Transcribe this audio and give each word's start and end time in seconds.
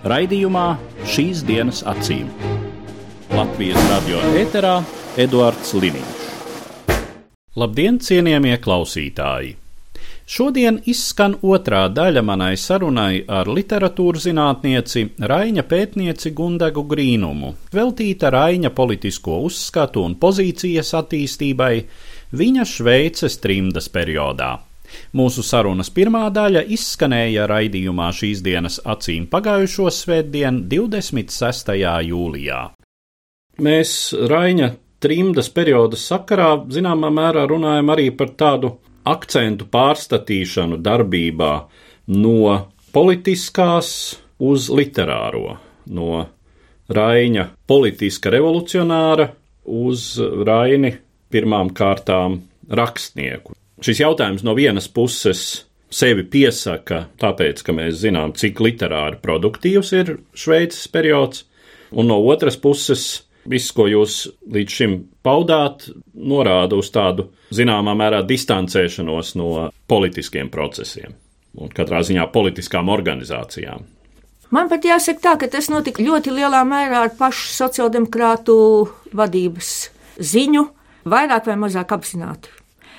Raidījumā 0.00 0.78
šīs 1.04 1.42
dienas 1.44 1.82
acīm. 1.84 2.30
Latvijas 3.36 3.82
radio 3.90 4.20
eterā 4.40 4.78
Eduards 5.20 5.74
Liniņš. 5.76 6.22
Labdien, 7.60 7.98
cienījamie 8.00 8.54
klausītāji! 8.64 9.58
Šodien 10.24 10.78
izskan 10.88 11.34
otrā 11.44 11.82
daļa 11.92 12.22
manai 12.24 12.54
sarunai 12.56 13.26
ar 13.28 13.50
literatūras 13.50 14.24
zinātnieci 14.24 15.04
Raina 15.20 15.66
pētnieci 15.68 16.32
Gundegu 16.32 16.86
Grīnumu, 16.88 17.52
veltīta 17.74 18.32
Raina 18.32 18.72
politisko 18.72 19.36
uzskatu 19.50 20.06
un 20.06 20.16
pozīcijas 20.16 20.94
attīstībai 21.02 21.74
viņa 22.40 22.68
Šveices 22.72 23.36
trimdas 23.44 23.92
periodā. 23.92 24.54
Mūsu 25.16 25.44
sarunas 25.46 25.90
pirmā 25.94 26.26
daļa 26.34 26.64
izskanēja 26.76 27.46
raidījumā 27.50 28.10
šīs 28.16 28.42
dienas 28.46 28.80
acīm 28.84 29.26
pagājušo 29.30 29.90
svētdienu, 29.94 30.64
26. 30.70 31.74
jūlijā. 32.10 32.60
Mēs 33.60 33.92
Raina 34.30 34.72
trimdas 35.00 35.50
perioda 35.52 35.98
sakarā 36.00 36.52
zināmā 36.72 37.10
mērā 37.12 37.46
runājam 37.50 37.92
arī 37.92 38.08
par 38.16 38.34
tādu 38.38 38.74
akcentu 39.08 39.66
pārstatīšanu 39.72 40.78
darbībā 40.84 41.52
no 42.20 42.56
politiskās 42.94 43.90
uz 44.40 44.68
literāro, 44.72 45.56
no 45.86 46.26
Raina 46.90 47.46
politiska 47.70 48.32
revolucionāra 48.34 49.28
uz 49.70 50.16
Raini 50.18 50.96
pirmām 51.30 51.70
kārtām 51.76 52.40
rakstnieku. 52.66 53.54
Šis 53.80 54.02
jautājums 54.02 54.44
no 54.44 54.54
vienas 54.58 54.88
puses 54.92 55.64
sevi 55.90 56.22
piesaka, 56.28 57.06
tāpēc, 57.20 57.62
ka 57.66 57.74
mēs 57.74 58.02
zinām, 58.02 58.34
cik 58.36 58.60
literāri 58.62 59.18
produktīvs 59.22 59.94
ir 59.96 60.12
Šveices 60.36 60.86
periods, 60.92 61.46
un 61.90 62.10
no 62.12 62.20
otras 62.30 62.60
puses 62.60 63.24
Viss, 63.48 63.72
ko 63.72 63.86
jūs 63.88 64.26
līdz 64.52 64.74
šim 64.76 64.96
paudāt, 65.24 65.86
norāda 66.12 66.76
uz 66.76 66.90
tādu 66.92 67.30
zināmā 67.56 67.94
mērā 67.96 68.20
distancēšanos 68.28 69.32
no 69.40 69.70
politiskiem 69.88 70.50
procesiem 70.52 71.16
un 71.60 71.72
katrā 71.74 72.02
ziņā 72.06 72.28
politiskām 72.30 72.92
organizācijām. 72.92 73.86
Man 74.54 74.68
pat 74.70 74.84
jāsaka 74.86 75.24
tā, 75.24 75.32
ka 75.40 75.48
tas 75.50 75.70
notika 75.72 76.02
ļoti 76.02 76.34
lielā 76.34 76.60
mērā 76.68 77.06
ar 77.06 77.12
pašu 77.16 77.48
sociāldemokrātu 77.56 78.54
vadības 79.16 79.72
ziņu, 80.20 80.64
vairāk 81.10 81.48
vai 81.48 81.56
mazāk 81.64 81.94
apzināti. 81.96 82.52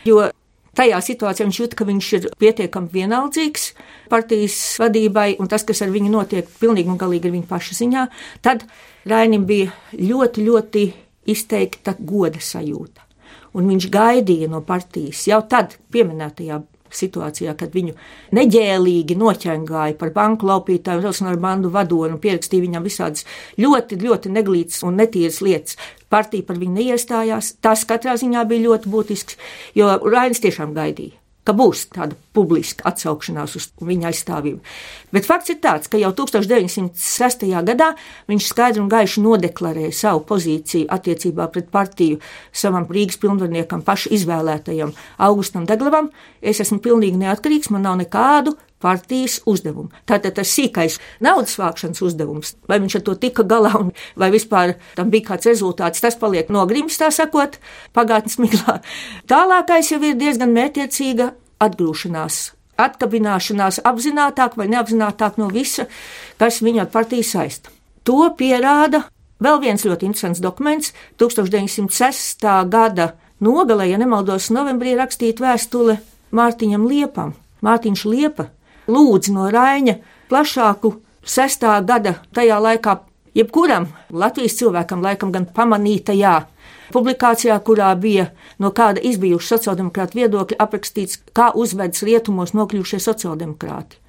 Jo 0.08 0.26
tajā 0.78 1.02
situācijā 1.04 1.48
viņš 1.48 1.60
jūt, 1.62 1.76
ka 1.78 1.88
viņš 1.88 2.10
ir 2.18 2.28
pietiekami 2.42 2.92
vienaldzīgs 2.94 3.72
partijas 4.12 4.58
vadībai, 4.82 5.36
un 5.42 5.52
tas, 5.52 5.66
kas 5.68 5.84
ar 5.84 5.94
viņu 5.94 6.12
notiek, 6.14 6.50
pilnīgi 6.62 6.92
un 6.92 7.00
galīgi 7.02 7.30
ir 7.30 7.36
viņa 7.38 7.50
paša 7.50 7.78
ziņā, 7.82 8.08
tad 8.46 8.66
Rainim 9.10 9.48
bija 9.50 9.72
ļoti, 9.98 10.44
ļoti 10.46 10.84
izteikta 11.32 11.96
goda 12.00 12.42
sajūta. 12.42 13.08
Un 13.58 13.68
viņš 13.68 13.88
gaidīja 13.92 14.48
no 14.52 14.62
partijas 14.64 15.26
jau 15.28 15.42
tad 15.50 15.76
pieminētajā 15.92 16.62
situācijā, 16.96 17.56
kad 17.60 17.74
viņu 17.76 17.96
neģēlīgi 18.36 19.16
noķengāja 19.20 19.96
par 20.00 20.12
banku 20.16 20.48
laupītāju, 20.50 21.04
Rosnāru 21.06 21.40
bandu 21.42 21.72
vadonu, 21.74 22.20
pierakstīja 22.22 22.66
viņam 22.66 22.88
visādas 22.88 23.26
ļoti, 23.60 24.00
ļoti 24.02 24.32
neglītas 24.36 24.84
un 24.88 25.00
netīras 25.00 25.42
lietas. 25.46 25.80
Partija 26.12 26.48
par 26.48 26.60
viņu 26.62 26.78
neiestājās. 26.78 27.56
Tas 27.64 27.88
katrā 27.88 28.18
ziņā 28.20 28.46
bija 28.50 28.68
ļoti 28.68 28.92
būtisks, 28.92 29.40
jo 29.80 29.96
Rainis 30.04 30.44
tiešām 30.44 30.76
gaidīja 30.78 31.22
ka 31.48 31.54
būs 31.58 31.88
tāda 31.96 32.16
publiska 32.36 32.86
atsaukšanās 32.92 33.56
uz 33.58 33.68
viņa 33.82 34.10
aizstāvību. 34.12 34.60
Bet 35.14 35.28
fakts 35.28 35.54
ir 35.54 35.60
tāds, 35.64 35.90
ka 35.90 36.00
jau 36.02 36.12
1906. 36.18 37.48
gadā 37.68 37.92
viņš 38.30 38.50
skaidri 38.52 38.84
un 38.84 38.90
gaiši 38.92 39.24
nodeklarēja 39.26 39.94
savu 40.04 40.24
pozīciju 40.30 40.90
attiecībā 40.94 41.50
pret 41.54 41.72
partiju 41.74 42.22
savam 42.54 42.86
Rīgas 42.90 43.20
pilnvarniekam, 43.22 43.82
pašu 43.86 44.14
izvēlētajam 44.18 44.94
Augustam 45.30 45.66
Deglavam. 45.70 46.12
Es 46.42 46.62
esmu 46.62 46.82
pilnīgi 46.84 47.24
neatkarīgs, 47.24 47.74
man 47.74 47.90
nav 47.90 47.98
nekādu 48.04 48.56
partijas 48.82 49.40
uzdevumu. 49.50 49.92
Tātad 50.10 50.36
tas 50.40 50.52
sīkais 50.52 50.98
naudas 51.24 51.58
vākšanas 51.60 52.02
uzdevums, 52.06 52.56
vai 52.70 52.80
viņš 52.84 52.98
ar 53.00 53.06
to 53.08 53.16
tika 53.22 53.46
galā, 53.48 53.74
un 53.80 53.92
vai 54.20 54.32
vispār 54.34 54.76
tam 54.98 55.12
bija 55.14 55.32
kāds 55.32 55.50
rezultāts, 55.50 56.02
tas 56.04 56.18
paliek 56.20 56.50
nogrims, 56.54 56.98
tā 57.00 57.12
sakot, 57.14 57.60
pagātnes 57.96 58.40
miglā. 58.42 58.80
Tālākais 59.32 59.94
jau 59.94 60.02
ir 60.04 60.18
diezgan 60.20 60.54
mērķiecīga 60.56 61.32
atgrūšanās. 61.62 62.42
Atkabināšanās 62.82 63.82
apzinātāk 63.86 64.58
vai 64.58 64.68
neapzinātāk 64.72 65.38
no 65.38 65.52
visa, 65.54 65.86
kas 66.42 66.62
viņu 66.66 66.86
ar 66.86 66.90
partiju 66.94 67.28
saista. 67.28 67.70
To 68.08 68.32
pierāda 68.38 69.04
vēl 69.42 69.60
viens 69.62 69.86
ļoti 69.86 70.08
interesants 70.10 70.42
dokuments- 70.42 70.94
1906. 71.22 72.66
gada 72.70 73.14
nogalē, 73.40 73.90
ja 73.90 73.98
nemaldos, 73.98 74.50
novembrī 74.50 74.96
rakstīta 74.98 75.46
vēstule 75.46 76.00
Mārtiņam 76.32 76.88
Liepam. 76.88 77.34
Mārtiņš 77.62 78.06
Liepa 78.06 78.50
lūdz 78.92 79.32
no 79.36 79.48
Raņa 79.54 79.98
plašāku 80.32 80.96
sestā 81.24 81.78
gada 81.86 82.18
tajā 82.36 82.60
laikā, 82.62 82.98
jebkuram 83.38 83.90
Latvijas 84.12 84.58
cilvēkam, 84.60 85.04
laikam 85.06 85.32
gan 85.32 85.48
pamanītajā 85.56 86.36
publikācijā, 86.92 87.56
kurā 87.64 87.94
bija 87.96 88.30
no 88.60 88.72
kāda 88.76 89.02
izbijuša 89.08 89.56
sociāldemokrāta 89.56 90.18
viedokļa 90.20 90.60
aprakstīts, 90.66 91.22
kā 91.36 91.52
uzvedas 91.56 92.04
rietumos 92.08 92.56
nokļuvušie 92.58 93.00
sociāldemokrāti. 93.04 94.02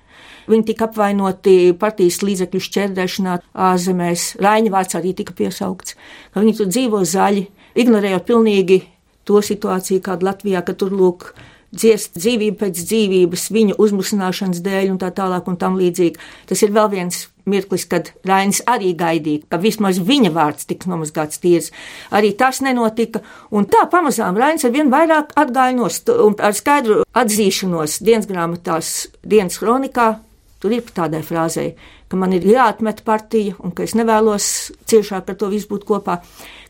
Viņi 0.51 0.67
tika 0.73 0.89
apvainoti 0.89 1.73
partijas 1.79 2.19
līdzekļu 2.27 2.61
šķērdēšanā 2.67 3.37
ārzemēs, 3.69 4.25
Raņa 4.43 4.73
vārds 4.75 4.99
arī 4.99 5.13
tika 5.15 5.37
piesaukts, 5.39 5.95
ka 6.35 6.43
viņi 6.43 6.57
tur 6.59 6.73
dzīvo 6.73 7.05
zaļi, 7.07 7.45
ignorējot 7.79 8.27
pilnīgi 8.27 8.81
to 9.29 9.39
situāciju, 9.39 10.03
kāda 10.03 10.33
Latvijā, 10.33 10.65
ka 10.67 10.75
tur 10.75 10.91
lūk 10.99 11.31
dziest 11.73 12.19
dzīvību 12.21 12.59
pēc 12.61 12.81
dzīvības, 12.85 13.49
viņu 13.53 13.77
uzmusināšanas 13.81 14.61
dēļ 14.65 14.91
un 14.93 14.99
tā 15.01 15.13
tālāk 15.17 15.49
un 15.49 15.59
tam 15.61 15.79
līdzīgi. 15.81 16.21
Tas 16.51 16.63
ir 16.65 16.75
vēl 16.75 16.91
viens 16.93 17.23
mirklis, 17.49 17.87
kad 17.91 18.13
Rainis 18.29 18.63
arī 18.71 18.93
gaidīja, 18.99 19.47
ka 19.51 19.61
vismaz 19.63 19.99
viņa 20.03 20.33
vārds 20.35 20.69
tiks 20.69 20.89
nomazgāts 20.91 21.41
tīrs. 21.43 21.73
Arī 22.15 22.35
tas 22.39 22.61
nenotika, 22.63 23.23
un 23.51 23.67
tā 23.71 23.87
pamazām 23.91 24.39
Rainis 24.39 24.67
ar 24.69 24.75
vien 24.75 24.93
vairāk 24.93 25.33
atgāja 25.41 25.77
nost 25.79 26.13
un 26.13 26.37
ar 26.39 26.55
skaidru 26.57 27.03
atzīšanos 27.19 28.01
dienas 28.05 28.29
grāmatās, 28.31 28.93
dienas 29.25 29.59
kronikā. 29.63 30.15
Tur 30.63 30.77
ir 30.77 30.87
tādai 30.95 31.25
frāzei, 31.27 31.73
ka 32.07 32.19
man 32.21 32.37
ir 32.37 32.45
jāatmet 32.47 33.01
partija 33.03 33.57
un 33.65 33.73
ka 33.75 33.83
es 33.83 33.97
nevēlos 33.99 34.45
ciešāk 34.87 35.33
ar 35.33 35.39
to 35.41 35.49
visu 35.51 35.73
būt 35.73 35.89
kopā. 35.89 36.21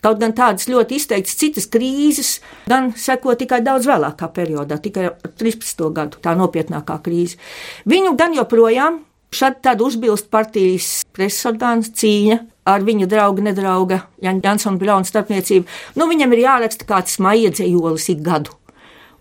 Kaut 0.02 0.18
gan 0.18 0.32
tādas 0.34 0.66
ļoti 0.66 0.96
izteiktas 0.98 1.36
citas 1.38 1.68
krīzes, 1.70 2.40
gan 2.66 2.90
seko 2.98 3.36
tikai 3.38 3.60
daudz 3.62 3.86
vēlākā 3.86 4.26
periodā, 4.34 4.80
tikai 4.82 5.12
13. 5.38 5.84
gadu, 5.94 6.18
tā 6.22 6.34
nopietnākā 6.38 6.96
krīze. 7.04 7.38
Viņu 7.86 8.16
gan 8.18 8.34
joprojām 8.34 9.04
šad 9.32 9.60
tad 9.62 9.84
uzbilst 9.84 10.26
partijas 10.32 11.04
preses 11.14 11.46
orgāns 11.48 11.92
cīņa 11.94 12.40
ar 12.66 12.82
viņa 12.86 13.06
draugu, 13.10 13.44
nedrauga 13.46 14.00
Jansona 14.22 14.78
Brauna 14.78 15.06
starpniecību. 15.06 15.70
Nu, 15.94 16.10
viņam 16.10 16.34
ir 16.34 16.44
jāraksta 16.48 16.88
kāds 16.88 17.22
maija 17.22 17.54
dzējolis 17.54 18.10
ik 18.16 18.26
gadu 18.26 18.58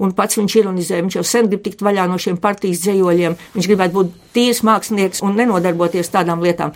un 0.01 0.13
pats 0.17 0.39
viņš 0.39 0.57
ironizē, 0.61 0.99
viņš 1.03 1.17
jau 1.19 1.23
sen 1.27 1.49
grib 1.49 1.63
tikt 1.65 1.83
vaļā 1.85 2.07
no 2.09 2.17
šiem 2.21 2.39
partijas 2.41 2.81
dzējoļiem, 2.85 3.37
viņš 3.55 3.69
gribētu 3.69 3.97
būt 3.97 4.15
tīrs 4.35 4.63
mākslinieks 4.65 5.21
un 5.25 5.35
nenodarboties 5.37 6.09
tādām 6.13 6.41
lietām. 6.41 6.73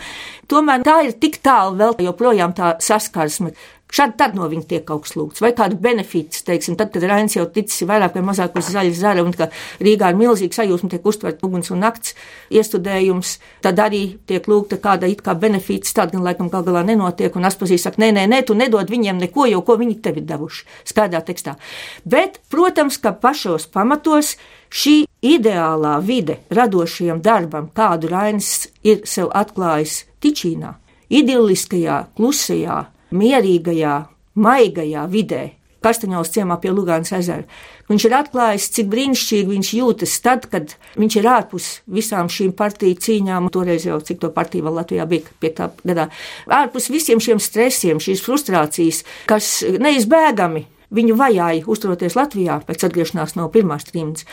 Tomēr 0.52 0.86
tā 0.86 1.00
ir 1.08 1.16
tik 1.18 1.40
tālu 1.46 1.74
vēl 1.80 1.98
joprojām 2.06 2.54
tā 2.58 2.76
saskarsme 2.84 3.56
Šādi 3.96 4.18
tad 4.20 4.34
no 4.36 4.48
viņa 4.52 4.66
tiek 4.68 4.84
kaut 4.88 5.06
kas 5.06 5.14
lūgts, 5.16 5.40
vai 5.44 5.54
kādu 5.56 5.78
benefītu, 5.80 6.42
teiksim, 6.44 6.76
tad, 6.76 6.90
kad 6.92 7.06
Rainis 7.08 7.38
jau 7.38 7.46
ticis 7.48 7.86
vairāk 7.88 8.18
vai 8.18 8.24
mazāk 8.28 8.58
uz 8.60 8.68
zaļa 8.74 8.92
zara, 8.98 9.24
un 9.24 9.32
ka 9.36 9.48
Rīgā 9.80 10.10
ir 10.12 10.18
milzīgs 10.20 10.60
sajūsma, 10.60 10.90
tiek 10.92 11.06
uztvert 11.08 11.44
uguns 11.48 11.72
un 11.72 11.80
nakts 11.86 12.12
iestudējums, 12.52 13.38
tad 13.64 13.80
arī 13.80 14.02
tiek 14.28 14.50
lūgta 14.52 14.82
kāda 14.84 15.08
it 15.08 15.22
kā 15.24 15.38
benefīts, 15.40 15.94
tad 15.96 16.12
gan 16.12 16.26
laikam 16.28 16.50
gal 16.52 16.66
galā 16.68 16.82
nenotiek, 16.84 17.38
un 17.40 17.48
Aspazīs 17.48 17.86
saka, 17.88 18.02
nē, 18.04 18.10
nē, 18.18 18.26
nē, 18.34 18.42
tu 18.50 18.58
nedod 18.60 18.92
viņiem 18.92 19.22
neko, 19.22 19.46
jo 19.54 19.62
ko 19.64 19.78
viņi 19.80 19.96
tev 20.04 20.20
ir 20.20 20.28
devuši, 20.28 20.66
skaidrā 20.92 21.22
tekstā. 21.24 21.56
Bet, 22.04 22.42
protams, 22.52 22.98
ka 23.00 23.14
pašos 23.16 23.70
pamatos 23.72 24.34
šī 24.76 25.06
ideālā 25.24 25.94
vide 26.04 26.42
radošajam 26.52 27.22
darbam, 27.24 27.72
kādu 27.72 28.12
Rainis 28.12 28.68
ir 28.84 29.06
sev 29.08 29.32
atklājis 29.32 30.02
Tičīnā, 30.20 30.74
idilliskajā, 31.16 32.02
klusajā, 32.18 32.82
mierīgajā, 33.14 34.00
maigajā 34.36 35.06
vidē, 35.12 35.44
Kastaņos 35.86 36.32
ciemā 36.34 36.56
pie 36.62 36.72
Lugānas 36.74 37.12
ezera. 37.14 37.44
Viņš 37.92 38.06
ir 38.08 38.14
atklājis, 38.18 38.70
cik 38.74 38.88
brīnišķīgi 38.90 39.52
viņš 39.52 39.72
jūtas 39.78 40.16
tad, 40.26 40.48
kad 40.50 40.74
viņš 40.98 41.18
ir 41.20 41.28
ārpus 41.30 41.68
visām 41.86 42.30
šīm 42.32 42.56
partiju 42.58 42.98
cīņām, 43.06 43.52
toreiz 43.54 43.86
jau 43.86 44.00
cik 44.02 44.24
to 44.24 44.32
partiju 44.34 44.66
vēl 44.66 44.80
Latvijā 44.80 45.06
bija 45.10 45.36
pie 45.44 45.52
tā 45.54 45.70
gadā, 45.86 46.08
ārpus 46.50 46.90
visiem 46.90 47.22
šiem 47.22 47.42
stresiem, 47.44 48.02
šīs 48.02 48.24
frustrācijas, 48.26 49.04
kas 49.30 49.60
neizbēgami 49.62 50.66
viņu 50.96 51.20
vajāja 51.22 51.68
uzturoties 51.70 52.18
Latvijā 52.18 52.58
pēc 52.66 52.88
atgriešanās 52.90 53.38
no 53.38 53.46
pirmās 53.54 53.86
trījums. 53.86 54.26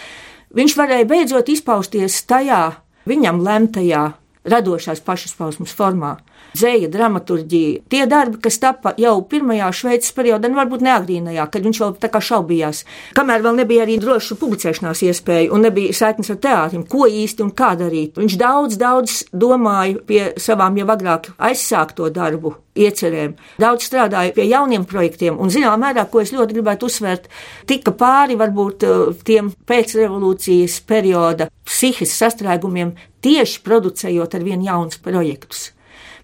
Viņš 0.56 0.78
varēja 0.80 1.08
beidzot 1.08 1.52
izpausties 1.52 2.16
tajā 2.28 2.64
viņam 3.08 3.44
lemtajā 3.44 4.06
radošās 4.48 5.02
pašizpausmes 5.06 5.74
formā 5.76 6.16
dzēja, 6.56 6.88
dramaturģija. 6.92 7.82
Tie 7.92 8.02
darbi, 8.10 8.40
kas 8.42 8.58
tapa 8.62 8.92
jau 9.00 9.14
pirmajā 9.28 9.70
Šveices 9.76 10.14
periodā, 10.16 10.50
nu 10.50 10.58
varbūt 10.60 10.84
neagrīnajā, 10.84 11.46
kad 11.52 11.64
viņš 11.66 11.80
vēl 11.82 11.94
tā 12.02 12.10
kā 12.12 12.20
šaubījās, 12.24 12.82
kamēr 13.16 13.44
vēl 13.46 13.60
nebija 13.62 13.86
arī 13.86 13.98
droša 14.02 14.36
publicēšanās 14.40 15.04
iespēja 15.08 15.52
un 15.54 15.64
nebija 15.66 15.96
saiknes 15.96 16.32
ar 16.34 16.40
teātrim, 16.44 16.84
ko 16.88 17.06
īsti 17.08 17.46
un 17.46 17.54
kā 17.56 17.72
darīt. 17.80 18.18
Viņš 18.20 18.36
daudz, 18.40 18.80
daudz 18.80 19.22
domāja 19.32 20.02
pie 20.06 20.22
savām 20.40 20.76
jau 20.80 20.90
agrāk 20.92 21.32
aizsākto 21.38 22.10
darbu 22.12 22.56
iecerēm. 22.78 23.34
Daudz 23.60 23.86
strādāju 23.88 24.34
pie 24.36 24.46
jauniem 24.48 24.84
projektiem, 24.88 25.36
un, 25.40 25.52
zināmā 25.52 25.76
mērā, 25.86 26.06
ko 26.08 26.22
es 26.22 26.32
ļoti 26.32 26.56
gribētu 26.56 26.88
uzsvērt, 26.88 27.28
tika 27.68 27.92
pāri 27.96 28.38
varbūt 28.40 28.86
eh, 28.88 29.02
tiem 29.28 29.52
pēcrevolūcijas 29.68 30.80
perioda 30.88 31.50
psihiskiem 31.68 32.10
sastrēgumiem, 32.12 32.94
tieši 33.24 33.62
producējot 33.66 34.34
ar 34.36 34.46
vien 34.46 34.64
jaunus 34.64 35.00
projektus. 35.02 35.70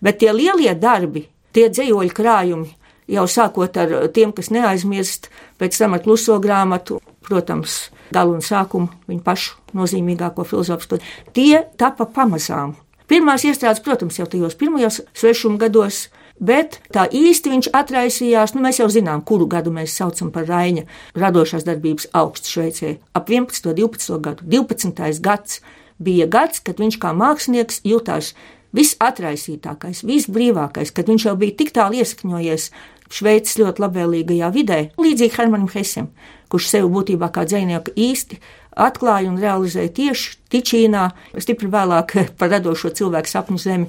Bet 0.05 0.21
tie 0.23 0.33
lielie 0.33 0.73
darbi, 0.79 1.27
tie 1.53 1.69
dzējoļu 1.73 2.15
krājumi, 2.15 2.73
jau 3.09 3.25
sākot 3.29 3.77
ar 3.81 3.95
tiem, 4.15 4.33
kas 4.37 4.51
neaizmirst, 4.55 5.31
pēc 5.61 5.79
tam 5.81 5.97
ar 5.97 6.03
kluso 6.05 6.37
grāmatu, 6.43 7.01
protams, 7.25 7.89
galu 8.15 8.37
un 8.37 8.45
sākumu, 8.45 8.91
viņu 9.09 9.25
pašu 9.25 9.57
nozīmīgāko 9.77 10.47
filozofisko, 10.49 11.01
tie 11.37 11.65
tapa 11.81 12.07
pamazām. 12.09 12.77
Pirmās 13.09 13.45
iestrādes, 13.49 13.81
protams, 13.85 14.19
jau 14.21 14.29
tajos 14.29 14.57
pirmajos 14.61 15.01
svešuma 15.17 15.61
gados, 15.61 16.09
bet 16.41 16.79
tā 16.95 17.07
īsti 17.11 17.53
viņš 17.53 17.71
atraisījās, 17.77 18.55
nu 18.55 18.63
mēs 18.65 18.81
jau 18.81 18.89
zinām, 18.93 19.25
kuru 19.27 19.47
gadu 19.51 19.73
mēs 19.75 19.97
saucam 19.99 20.31
par 20.35 20.47
Raina 20.49 20.87
radošās 21.19 21.67
darbības 21.67 22.09
augstu 22.13 22.55
Šveicē- 22.55 22.97
ap 23.19 23.29
11. 23.29 23.67
un 23.67 23.75
12. 23.75 24.19
gadu. 24.21 24.45
12. 24.45 25.21
gads 25.21 25.61
bija 25.99 26.27
gads, 26.27 26.61
kad 26.61 26.77
viņš 26.77 26.99
kā 26.99 27.13
mākslinieks 27.13 27.81
jutās 27.85 28.35
visatraisītākais, 28.75 30.05
visbrīvākais, 30.05 30.93
kad 30.93 31.07
viņš 31.07 31.25
jau 31.25 31.37
bija 31.37 31.57
tik 31.57 31.73
tālu 31.73 32.03
iesakņojies 32.03 32.71
Šveices 33.09 33.57
ļoti 33.57 33.81
labvēlīgajā 33.81 34.49
vidē, 34.53 34.81
līdzīgi 35.01 35.39
Hermanim 35.39 35.69
Hesem, 35.73 36.11
kurš 36.53 36.69
sev 36.69 36.91
būtībā 36.93 37.31
kā 37.33 37.47
dzinieku 37.49 37.95
īsti 37.97 38.37
atklāja 38.79 39.31
un 39.31 39.39
realizēja 39.41 39.93
tieši 39.97 40.37
Tičīnā, 40.53 41.09
stipri 41.41 41.71
vēlāk 41.73 42.15
par 42.39 42.53
radošo 42.53 42.93
cilvēku 42.95 43.33
sapņu 43.33 43.63
zemi. 43.63 43.89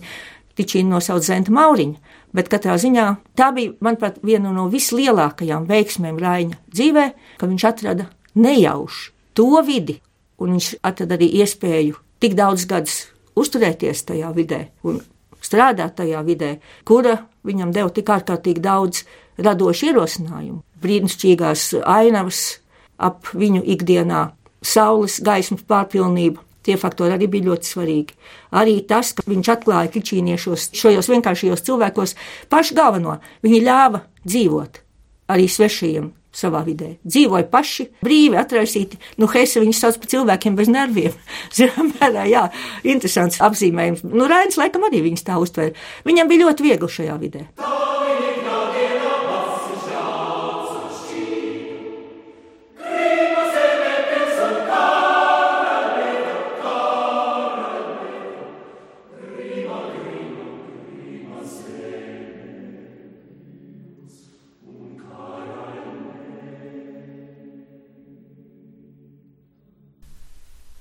Tičīnu 0.60 0.92
nosauc 0.92 1.24
Zenta 1.24 1.54
Mauriņa, 1.56 2.16
bet 2.36 2.50
katrā 2.52 2.76
ziņā 2.82 3.06
tā 3.40 3.50
bija, 3.56 3.72
manuprāt, 3.80 4.20
viena 4.26 4.52
no 4.52 4.68
vislielākajām 4.72 5.70
veiksmēm 5.70 6.20
Raina 6.20 6.60
dzīvē, 6.74 7.06
ka 7.40 7.48
viņš 7.48 7.66
atrada 7.70 8.10
nejauši 8.36 9.14
to 9.40 9.64
vidi, 9.64 10.00
un 10.44 10.58
viņš 10.58 10.74
atrada 10.84 11.16
arī 11.16 11.30
iespēju 11.40 11.96
tik 12.20 12.36
daudz 12.36 12.68
gadus 12.68 13.06
uzturēties 13.40 14.04
tajā 14.10 14.34
vidē 14.36 14.66
un 14.84 15.00
strādāt 15.40 15.96
tajā 16.00 16.22
vidē, 16.28 16.58
kura 16.84 17.16
viņam 17.48 17.72
deva 17.76 17.92
tik 17.96 18.12
ārkārtīgi 18.12 18.64
daudz 18.64 19.06
radošu 19.40 19.94
ierosinājumu, 19.94 20.60
brīnišķīgās 20.84 21.70
ainavas 21.88 22.60
ap 23.00 23.32
viņu 23.32 23.64
ikdienā, 23.76 24.30
saules 24.60 25.22
gaismas 25.24 25.64
pārpilnību. 25.68 26.44
Tie 26.66 26.76
faktori 26.80 27.16
arī 27.16 27.30
bija 27.32 27.50
ļoti 27.52 27.72
svarīgi. 27.72 28.18
Arī 28.60 28.80
tas, 28.88 29.14
ka 29.16 29.24
viņš 29.30 29.52
atklāja 29.56 29.92
kičīniešos, 29.94 30.70
šajos 30.76 31.12
vienkāršajos 31.14 31.66
cilvēkos, 31.70 32.16
pašu 32.52 32.78
galveno, 32.78 33.20
viņi 33.46 33.66
ļāva 33.66 34.04
dzīvot 34.26 34.82
arī 35.30 35.46
svešajiem 35.50 36.10
savā 36.36 36.62
vidē. 36.66 36.94
Dzīvoja 37.08 37.48
paši, 37.50 37.88
brīvi, 38.06 38.38
atraisīti. 38.40 39.00
Nu, 39.22 39.30
Heisa 39.32 39.64
viņus 39.64 39.82
sauc 39.82 39.98
par 40.02 40.12
cilvēkiem 40.12 40.58
bez 40.60 40.70
nerviem. 40.72 41.16
Zinām, 41.58 41.94
mērā, 41.96 42.28
jā, 42.30 42.44
interesants 42.84 43.42
apzīmējums. 43.46 44.06
Nu, 44.06 44.28
Rainis 44.30 44.60
laikam 44.60 44.86
arī 44.90 45.04
viņus 45.08 45.26
tā 45.28 45.40
uztvēra. 45.42 45.74
Viņam 46.08 46.30
bija 46.30 46.46
ļoti 46.46 46.70
viegli 46.70 46.94
šajā 47.00 47.18
vidē. 47.24 47.48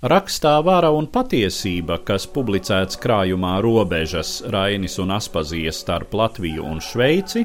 Rakstā 0.09 0.55
Vāra 0.65 0.89
un 0.97 1.05
patiesība, 1.13 1.99
kas 2.01 2.25
publicēts 2.33 2.97
krājumā 3.03 3.59
Robežas, 3.61 4.39
Rainis 4.49 4.95
un 5.03 5.11
Aspazijas 5.13 5.83
starp 5.83 6.15
Latviju 6.17 6.65
un 6.65 6.79
Šveici, 6.81 7.43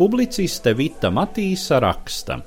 publiciste 0.00 0.72
Vita 0.74 1.12
Matīsa 1.14 1.78
raksta: 1.84 2.40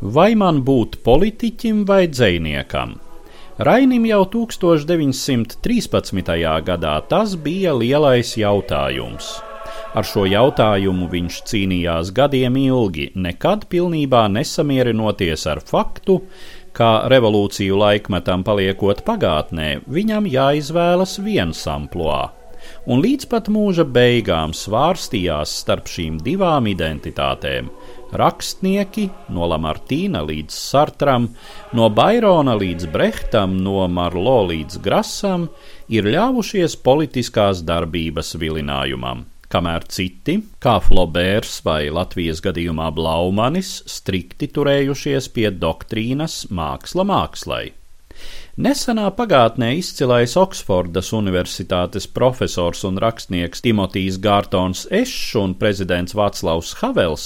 Vai 0.00 0.32
man 0.40 0.62
būt 0.64 0.96
politiķim 1.04 1.84
vai 1.84 2.08
dzēniekam? 2.08 2.96
Rainim 3.68 4.08
jau 4.08 4.24
1913. 4.32 6.32
gadā 6.64 6.96
tas 7.10 7.36
bija 7.36 7.76
lielais 7.76 8.32
jautājums. 8.40 9.42
Ar 9.94 10.02
šo 10.08 10.24
jautājumu 10.26 11.06
viņš 11.12 11.36
cīnījās 11.52 12.10
gadiem 12.16 12.56
ilgi, 12.64 13.12
nekad 13.14 13.68
pilnībā 13.70 14.24
nesamierinoties 14.32 15.46
ar 15.52 15.60
faktu, 15.62 16.22
kā 16.74 16.92
revolūciju 17.10 17.76
laikmetam 17.78 18.44
paliekot 18.46 19.04
pagātnē, 19.06 19.84
viņam 19.86 20.26
jāizvēlas 20.30 21.18
viens 21.24 21.66
amplitūds. 21.70 22.40
Un 22.88 23.02
līdz 23.04 23.26
pat 23.28 23.50
mūža 23.52 23.84
beigām 23.88 24.54
svārstījās 24.56 25.52
starp 25.62 25.88
šīm 25.90 26.16
divām 26.24 26.68
identitātēm. 26.70 27.68
Rakstnieki 28.14 29.08
no 29.34 29.48
Lamartīna 29.50 30.22
līdz 30.24 30.54
Sartram, 30.70 31.28
no 31.76 31.90
Bairona 31.90 32.54
līdz 32.60 32.88
Brehtam, 32.94 33.58
no 33.66 33.84
Marlo 33.88 34.40
līdz 34.52 34.80
Grasam 34.84 35.48
ir 35.92 36.08
ļāvušies 36.08 36.78
politiskās 36.88 37.64
darbības 37.66 38.36
vilinājumam 38.40 39.26
kamēr 39.54 39.86
citi, 39.94 40.40
kā 40.62 40.80
Flobērs 40.82 41.60
vai 41.66 41.86
Latvijas 41.94 42.42
gadījumā 42.44 42.90
Blaumanis, 42.96 43.76
strikti 43.90 44.50
turējušies 44.50 45.30
pie 45.36 45.48
doktrīnas 45.54 46.44
māksla 46.50 47.06
mākslai. 47.06 47.64
Nesenā 48.64 49.08
pagātnē 49.18 49.72
izcilais 49.80 50.36
Oksfordas 50.38 51.08
Universitātes 51.16 52.06
profesors 52.18 52.84
un 52.86 53.00
rakstnieks 53.02 53.64
Timotijs 53.64 54.20
Gārtons 54.22 54.84
Ešs 54.94 55.34
un 55.40 55.56
prezidents 55.58 56.14
Vaclavs 56.14 56.76
Havels 56.78 57.24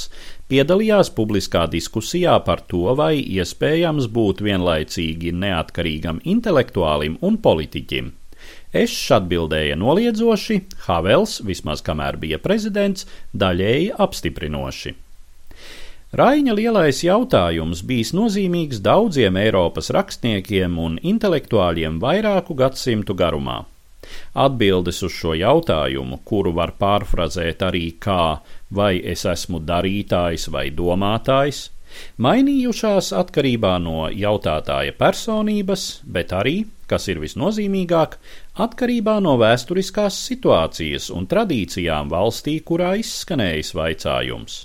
piedalījās 0.48 1.12
publiskā 1.18 1.66
diskusijā 1.68 2.38
par 2.46 2.64
to, 2.72 2.86
vai 2.96 3.18
iespējams 3.20 4.08
būt 4.08 4.40
vienlaicīgi 4.48 5.34
neatkarīgam 5.42 6.22
intelektuālim 6.36 7.20
un 7.20 7.36
politiķim. 7.44 8.14
Ešs 8.76 9.14
atbildēja 9.16 9.78
noliedzoši, 9.80 10.58
Havels, 10.84 11.38
vismaz 11.40 11.80
kamēr 11.84 12.18
bija 12.20 12.36
prezidents, 12.42 13.06
daļēji 13.32 13.94
apstiprinoši. 13.96 14.92
Raņa 16.18 16.54
lielais 16.56 17.00
jautājums 17.04 17.80
bijis 17.84 18.14
nozīmīgs 18.16 18.82
daudziem 18.84 19.36
Eiropas 19.40 19.88
rakstniekiem 19.92 20.76
un 20.80 21.00
intelektuāļiem 21.04 21.98
vairāku 22.00 22.56
gadsimtu 22.56 23.16
garumā. 23.16 23.62
Atbildes 24.32 25.02
uz 25.04 25.12
šo 25.16 25.34
jautājumu, 25.36 26.20
kuru 26.24 26.52
var 26.56 26.72
pārfrazēt 26.80 27.64
arī 27.64 27.90
kā 28.00 28.40
vai 28.72 28.94
es 29.00 29.24
esmu 29.28 29.60
darītājs 29.64 30.48
vai 30.52 30.68
domātājs, 30.72 31.68
mainījušās 32.24 33.12
atkarībā 33.16 33.76
no 33.82 34.08
jautātāja 34.12 34.94
personības, 34.98 35.84
bet 36.04 36.34
arī, 36.36 36.56
kas 36.90 37.08
ir 37.12 37.20
visnozīmīgāk, 37.22 38.16
atkarībā 38.64 39.18
no 39.24 39.36
vēsturiskās 39.40 40.18
situācijas 40.30 41.10
un 41.14 41.28
tradīcijām 41.30 42.10
valstī, 42.12 42.58
kurā 42.64 42.96
izskanējis 43.02 43.74
vaicājums. 43.78 44.58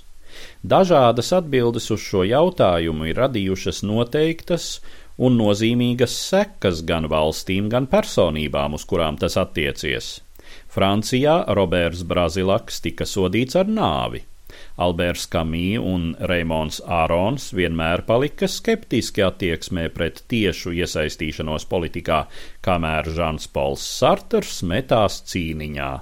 Dažādas 0.64 1.30
atbildes 1.36 1.90
uz 1.94 2.02
šo 2.02 2.24
jautājumu 2.26 3.10
ir 3.10 3.20
radījušas 3.22 3.82
noteiktas 3.86 4.68
un 5.18 5.36
nozīmīgas 5.38 6.14
sekas 6.30 6.82
gan 6.88 7.06
valstīm, 7.10 7.68
gan 7.70 7.86
personībām, 7.90 8.74
uz 8.74 8.86
kurām 8.88 9.20
tas 9.20 9.38
attiecies. 9.40 10.16
Francijā 10.74 11.44
Roberts 11.54 12.02
Brazilaks 12.02 12.80
tika 12.82 13.06
sodīts 13.06 13.54
ar 13.60 13.70
nāvi. 13.70 14.24
Alberts 14.76 15.28
Kamī 15.30 15.76
un 15.78 16.08
Reimons 16.30 16.80
Ārons 16.82 17.52
vienmēr 17.54 18.02
palika 18.08 18.48
skeptiski 18.50 19.22
attieksmē 19.22 19.84
pret 19.94 20.24
tiešu 20.32 20.74
iesaistīšanos 20.80 21.68
politikā, 21.70 22.24
kamēr 22.66 23.12
Žans 23.14 23.46
Pols 23.54 23.84
Sarters 24.00 24.64
metās 24.66 25.20
cīniņā. 25.30 25.92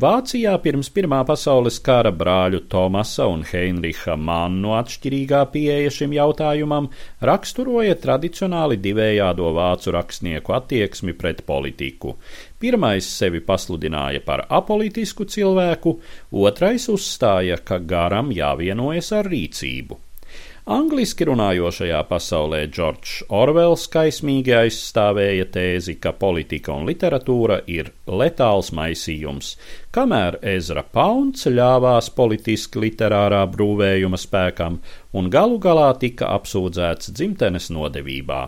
Vācijā 0.00 0.54
pirms 0.64 0.88
Pirmā 0.88 1.18
pasaules 1.28 1.74
kara 1.84 2.08
brāļu 2.16 2.62
Tomasa 2.72 3.26
un 3.28 3.42
Heinricha 3.44 4.14
Mannu 4.16 4.70
atšķirīgā 4.72 5.40
pieeja 5.52 5.90
šim 5.92 6.14
jautājumam 6.16 6.86
raksturoja 7.20 7.98
tradicionāli 8.00 8.78
divējādo 8.80 9.50
vācu 9.52 9.92
rakstnieku 9.92 10.54
attieksmi 10.56 11.12
pret 11.12 11.42
politiku. 11.44 12.14
Pirmais 12.56 13.04
sevi 13.04 13.42
pasludināja 13.44 14.22
par 14.24 14.46
apolitisku 14.48 15.26
cilvēku, 15.28 15.98
otrais 16.32 16.88
uzstāja, 16.88 17.60
ka 17.60 17.76
garam 17.76 18.32
jāvienojas 18.32 19.12
ar 19.20 19.28
rīcību. 19.28 20.00
Angliski 20.70 21.26
runājošajā 21.26 22.00
pasaulē 22.06 22.58
Džordžs 22.70 23.24
Orvels 23.34 23.88
kaismīgi 23.90 24.52
aizstāvēja 24.54 25.48
tēzi, 25.50 25.96
ka 25.98 26.12
politika 26.14 26.76
un 26.76 26.86
literatūra 26.86 27.56
ir 27.66 27.88
letāls 28.06 28.70
maisījums, 28.70 29.56
kamēr 29.90 30.38
Ezra 30.52 30.84
Pauns 30.86 31.48
ļāvās 31.50 32.12
politiski 32.14 32.78
literārā 32.84 33.42
brūvējuma 33.50 34.20
spēkam 34.22 34.78
un 35.18 35.30
galu 35.34 35.58
galā 35.58 35.88
tika 35.98 36.30
apsūdzēts 36.36 37.10
dzimtenes 37.10 37.66
nodevībā. 37.74 38.44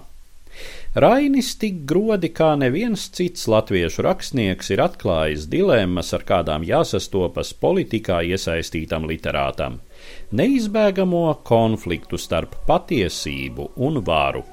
Rainis 0.94 1.56
tik 1.59 1.83
grodi 1.83 2.30
kā 2.30 2.52
neviens 2.54 3.09
cits 3.11 3.49
latviešu 3.50 4.06
rakstnieks 4.06 4.71
ir 4.71 4.85
atklājis 4.87 5.49
dilemmas, 5.50 6.14
ar 6.14 6.23
kādām 6.23 6.62
jāsastopas 6.62 7.50
politikā 7.59 8.23
iesaistītam 8.23 9.11
literātam 9.11 9.80
neizbēgamo 10.35 11.26
konfliktu 11.47 12.19
starp 12.21 12.57
patiesību 12.69 13.71
un 13.87 14.00
varu. 14.05 14.45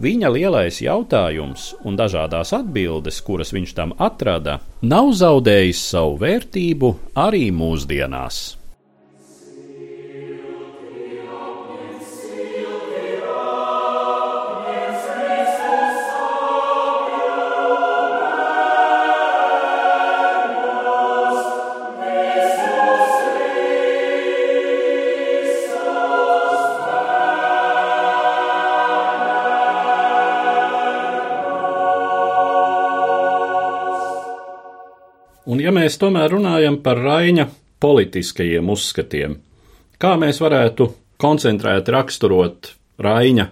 Viņa 0.00 0.30
lielais 0.32 0.80
jautājums 0.82 1.70
un 1.86 1.98
dažādās 1.98 2.54
atbildes, 2.56 3.20
kuras 3.22 3.52
viņš 3.54 3.74
tam 3.76 3.92
atrada, 3.98 4.58
nav 4.82 5.12
zaudējis 5.14 5.82
savu 5.92 6.16
vērtību 6.24 6.94
arī 7.26 7.50
mūsdienās. 7.54 8.59
Mēs 35.90 35.98
tomēr 35.98 36.30
runājam 36.30 36.76
par 36.84 37.00
Raina 37.02 37.48
politiskajiem 37.82 38.68
uzskatiem, 38.70 39.32
kā 39.98 40.12
mēs 40.20 40.38
varētu 40.38 40.86
koncentrēt 41.18 41.90
raksturot 41.90 42.68
Raina 43.02 43.48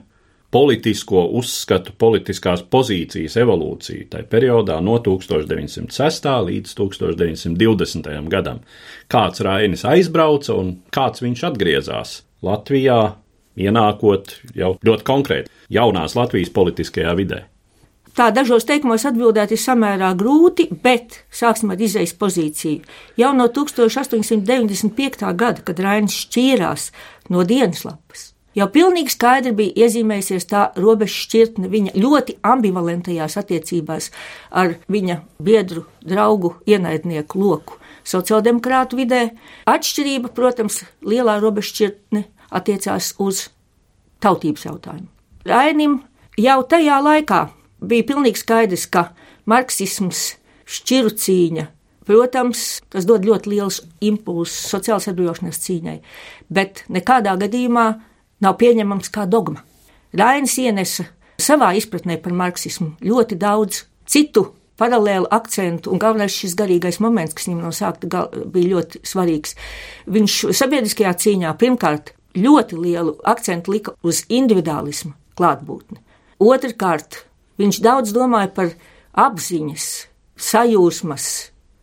politisko 0.55 1.25
uzskatu, 1.41 1.97
politiskās 1.99 2.63
pozīcijas 2.63 3.35
evolūciju 3.43 4.07
tajā 4.13 4.29
periodā 4.31 4.79
no 4.79 5.01
1906. 5.03 6.31
līdz 6.47 6.79
1920. 6.79 8.31
gadam. 8.31 8.63
Kāds 9.11 9.43
Rainis 9.43 9.83
aizbrauca 9.83 10.55
un 10.55 10.77
kāds 10.95 11.27
viņš 11.27 11.47
atgriezās 11.51 12.21
Latvijā, 12.47 13.17
ienākot 13.59 14.39
jau 14.55 14.77
ļoti 14.79 15.11
konkrēti 15.11 15.57
jaunās 15.75 16.15
Latvijas 16.15 16.55
politiskajā 16.55 17.19
vidē. 17.19 17.49
Tā 18.19 18.33
dažos 18.35 18.65
teikumos 18.67 19.05
atbildēt 19.07 19.53
ir 19.55 19.61
samērā 19.63 20.09
grūti, 20.19 20.65
bet 20.83 21.21
sāksim 21.31 21.71
ar 21.71 21.79
izējas 21.79 22.17
pozīciju. 22.19 22.81
Jau 23.15 23.29
no 23.39 23.45
1895. 23.55 25.21
gada, 25.39 25.63
kad 25.63 25.79
Rainis 25.79 26.17
šķīrās 26.25 26.89
no 27.31 27.45
dienas 27.47 27.85
lapas, 27.87 28.25
jau 28.59 28.67
pilnīgi 28.75 29.13
skaidri 29.15 29.53
bija 29.61 29.87
iezīmējusies 29.87 30.51
tā 30.51 30.63
robeža 30.75 31.15
šķirtne 31.15 31.71
viņa 31.71 31.95
ļoti 31.95 32.35
ambivalentajās 32.43 33.39
attiecībās 33.39 34.11
ar 34.51 34.75
viņa 34.91 35.21
biedru, 35.39 35.85
draugu, 36.03 36.57
ienaidnieku 36.67 37.39
loku. 37.39 37.79
Sociāldemokrātu 38.03 38.99
vidē 38.99 39.21
atšķirība, 39.71 40.33
protams, 40.35 40.81
lielā 41.07 41.39
robeža 41.39 41.71
šķirtne 41.71 42.25
attiecās 42.51 43.13
uz 43.23 43.45
tautības 44.19 44.67
jautājumu. 44.67 45.07
Rainim 45.47 46.01
jau 46.35 46.59
tajā 46.67 46.99
laikā 47.05 47.45
bija 47.81 48.07
pilnīgi 48.11 48.41
skaidrs, 48.43 48.87
ka 48.91 49.11
marksisms, 49.49 50.37
šķiru 50.69 51.15
cīņa, 51.17 51.67
protams, 52.09 52.67
tas 52.93 53.07
dod 53.09 53.27
ļoti 53.29 53.53
liels 53.53 53.83
impulsus 54.05 54.71
sociālās 54.73 55.09
atbrīvošanās 55.11 55.63
cīņai, 55.65 55.97
bet 56.53 56.85
nekādā 56.93 57.37
gadījumā 57.41 57.87
nav 58.45 58.59
pieņemams 58.61 59.13
kā 59.15 59.27
dogma. 59.29 59.65
Rainis 60.17 60.57
ienesa 60.61 61.09
savā 61.41 61.75
izpratnē 61.79 62.19
par 62.23 62.35
marksismu 62.37 62.95
ļoti 63.05 63.39
daudz 63.41 63.85
citu 64.09 64.49
paralēlu 64.79 65.29
akcentu, 65.35 65.91
un 65.93 66.01
galvenais 66.01 66.35
šis 66.35 66.55
garīgais 66.59 67.01
moments, 67.03 67.35
kas 67.35 67.49
viņam 67.49 67.65
no 67.67 67.73
sākta 67.75 68.27
bija 68.53 68.75
ļoti 68.77 69.03
svarīgs. 69.07 69.57
Viņš 70.07 70.37
sabiedriskajā 70.55 71.15
cīņā 71.25 71.55
pirmkārt 71.59 72.15
ļoti 72.39 72.79
lielu 72.79 73.17
akcentu 73.27 73.75
lika 73.75 73.97
uz 74.07 74.23
individuālismu 74.29 75.15
klātbūtni. 75.39 75.99
Otrkārt, 76.39 77.25
Viņš 77.59 77.81
daudz 77.83 78.15
domāja 78.15 78.51
par 78.55 78.75
apziņas, 79.19 79.87
sajūsmas, 80.39 81.25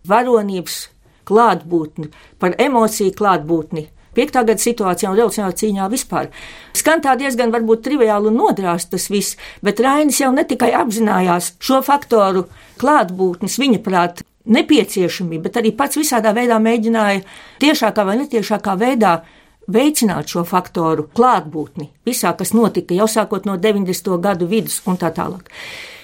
varonības 0.08 0.78
klātbūtni, 1.28 2.12
par 2.40 2.56
emociju 2.62 3.16
klātbūtni. 3.18 3.90
Piektā 4.16 4.46
gada 4.48 4.62
situācijā 4.64 5.10
un 5.12 5.18
revolucionārā 5.18 5.58
cīņā 5.60 5.90
vispār. 5.92 6.30
Skan 6.78 7.02
tā 7.04 7.18
diezgan 7.20 7.52
varbūt 7.52 7.84
triviāli 7.84 8.30
un 8.32 8.38
nodrāst 8.40 8.94
tas 8.94 9.10
viss, 9.12 9.36
bet 9.60 9.82
Rainis 9.84 10.22
jau 10.22 10.32
ne 10.32 10.46
tikai 10.48 10.72
apzinājās 10.80 11.58
šo 11.60 11.82
faktoru 11.84 12.46
klātbūtnes, 12.80 13.60
viņa 13.60 13.82
prāt, 13.84 14.24
nepieciešamību, 14.46 15.44
bet 15.48 15.60
arī 15.60 15.74
pats 15.76 16.00
visādā 16.00 16.32
veidā 16.38 16.62
mēģināja 16.62 17.26
tiešākā 17.64 18.06
vai 18.08 18.20
netiešākā 18.22 18.78
veidā 18.80 19.18
veicināt 19.72 20.32
šo 20.32 20.46
faktoru 20.48 21.08
klātbūtni 21.16 21.90
visā, 22.06 22.34
kas 22.38 22.54
notika 22.54 22.98
jau 22.98 23.08
sākot 23.10 23.48
no 23.50 23.58
90. 23.62 24.16
gadu 24.22 24.48
vidus 24.50 24.82
un 24.86 25.00
tā 25.02 25.12
tālāk. 25.16 25.50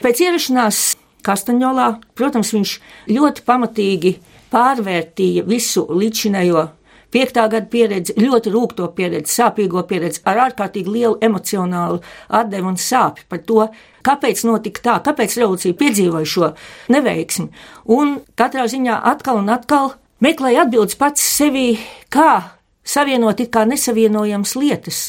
Pēc 0.01 0.25
ierašanās 0.25 0.83
Kastaņolā, 1.21 1.87
protams, 2.17 2.49
viņš 2.55 2.75
ļoti 3.13 3.43
pamatīgi 3.45 4.15
pārvērtīja 4.49 5.43
visu 5.45 5.83
līdzinējo 5.85 6.63
piektā 7.11 7.45
gada 7.51 7.67
pieredzi, 7.69 8.15
ļoti 8.19 8.53
rūkto 8.53 8.87
pieredzi, 8.95 9.35
sāpīgo 9.35 9.83
pieredzi, 9.87 10.23
ar 10.25 10.47
ārkārtīgi 10.47 10.91
lielu 10.91 11.17
emocionālu 11.23 11.99
atdevu 12.39 12.71
un 12.71 12.79
sāpju 12.79 13.27
par 13.29 13.43
to, 13.47 13.67
kāpēc 14.07 14.45
notika 14.47 14.85
tā, 14.87 14.95
kāpēc 15.09 15.35
revolūcija 15.41 15.77
piedzīvoja 15.77 16.31
šo 16.33 16.51
neveiksmi. 16.95 17.49
Un 17.97 18.17
katrā 18.39 18.65
ziņā 18.71 19.01
atkal 19.11 19.41
un 19.43 19.51
atkal 19.53 19.93
meklēja 20.23 20.65
atbildes 20.65 20.97
pats 20.99 21.25
sevi, 21.35 21.75
kā 22.09 22.60
savienot 22.83 23.39
it 23.39 23.51
kā 23.53 23.65
nesavienojams 23.67 24.55
lietas 24.59 25.01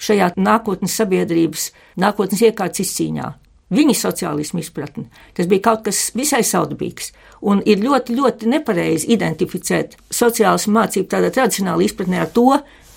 šajā 0.00 0.32
nākotnes 0.40 0.94
sabiedrības, 0.96 1.70
nākotnes 2.00 2.42
iekārtas 2.48 2.86
izcīņā. 2.86 3.28
Viņa 3.70 3.94
sociālismu 3.94 4.58
izpratne. 4.64 5.04
Tas 5.36 5.46
bija 5.46 5.62
kaut 5.68 5.84
kas 5.86 6.08
visai 6.18 6.40
saudabīgs. 6.42 7.12
Un 7.46 7.60
ir 7.62 7.78
ļoti, 7.84 8.16
ļoti 8.18 8.48
nepareizi 8.50 9.12
identificēt 9.14 9.94
sociālismu 10.10 10.74
mācību 10.74 11.06
tādā 11.12 11.30
tradicionālā 11.36 11.86
izpratnē 11.86 12.24
ar 12.24 12.32
to, 12.34 12.48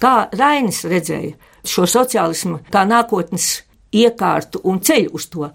kā 0.02 0.16
Rainis 0.34 0.82
redzēja 0.90 1.36
šo 1.64 1.86
sociālismu 1.88 2.64
kā 2.74 2.88
nākotnes 2.90 3.62
iekārtu 3.94 4.64
un 4.68 4.82
ceļu 4.82 5.14
uz 5.14 5.30
to. 5.32 5.52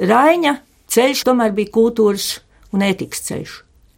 Raina 0.00 0.56
ceļš 0.90 1.26
tomēr 1.28 1.52
bija 1.54 1.72
kultūras 1.74 2.38
un 2.74 2.82
ētikas 2.86 3.22
ceļš. 3.28 3.54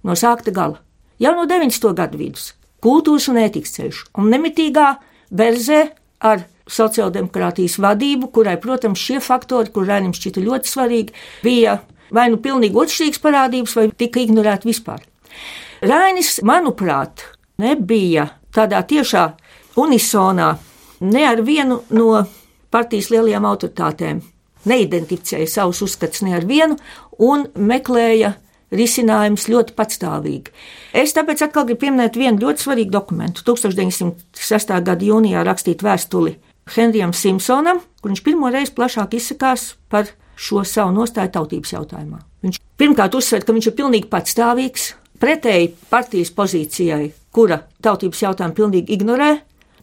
No 0.07 0.17
sākta 0.19 0.53
gala. 0.55 0.83
Jau 1.23 1.33
no 1.37 1.47
90. 1.49 1.95
gadu 1.97 2.19
vidus- 2.19 2.53
kultūras 2.85 3.29
un 3.33 3.41
ētikas 3.43 3.77
ceļš, 3.79 4.03
un 4.21 4.31
nemitīgā 4.33 4.91
verzē 5.37 5.83
ar 6.27 6.47
sociāldemokrātijas 6.67 7.79
vadību, 7.83 8.31
kurai, 8.35 8.57
protams, 8.63 9.01
šie 9.01 9.21
faktori, 9.23 9.71
kur 9.73 9.87
Rēnim 9.87 10.15
šķita 10.17 10.43
ļoti 10.43 10.71
svarīgi, 10.71 11.15
bija 11.47 11.81
vai 12.15 12.29
nu 12.31 12.41
pilnīgi 12.43 12.79
otršķirīgas 12.79 13.23
parādības, 13.23 13.77
vai 13.79 13.89
tika 13.99 14.23
ignorēti 14.23 14.71
vispār. 14.71 15.03
Rainis, 15.87 16.39
manuprāt, 16.47 17.27
nebija 17.63 18.31
tādā 18.55 18.81
tiešā 18.87 19.27
unisonā 19.79 20.55
ne 21.05 21.27
ar 21.29 21.43
vienu 21.45 21.83
no 21.95 22.25
partijas 22.73 23.11
lielajām 23.13 23.47
autoritātēm, 23.49 24.23
neidentificēja 24.67 25.49
savus 25.51 25.83
uzskatus 25.87 26.25
ne 26.27 26.35
ar 26.39 26.47
vienu 26.49 26.79
un 27.23 27.47
meklēja 27.55 28.35
risinājums 28.75 29.47
ļoti 29.51 29.75
patstāvīgi. 29.79 30.53
Es 30.97 31.15
tāpēc 31.17 31.45
atkal 31.47 31.67
gribu 31.69 31.85
pieminēt 31.85 32.19
vienu 32.19 32.43
ļoti 32.47 32.67
svarīgu 32.67 32.95
dokumentu. 32.95 33.45
1906. 33.47 34.75
gada 34.87 35.07
jūnijā 35.07 35.45
rakstītu 35.47 35.87
vēstuli 35.87 36.37
Henrijam 36.75 37.15
Simpsonam, 37.15 37.81
kur 38.03 38.11
viņš 38.11 38.23
pirmo 38.27 38.51
reizi 38.51 38.75
plašāk 38.75 39.15
izsakās 39.19 39.75
par 39.93 40.11
šo 40.37 40.65
savu 40.67 40.95
nostāju 40.97 41.33
tautības 41.39 41.73
jautājumā. 41.77 42.21
Viņš 42.45 42.61
pirmkārt 42.79 43.15
uzsver, 43.17 43.45
ka 43.47 43.55
viņš 43.57 43.71
ir 43.71 43.77
pilnīgi 43.79 44.11
patstāvīgs, 44.13 44.89
pretēji 45.23 45.73
partijas 45.91 46.33
pozīcijai, 46.37 47.13
kura 47.33 47.63
tautības 47.85 48.23
jautājumu 48.27 48.59
pilnīgi 48.59 48.99
ignorē, 48.99 49.31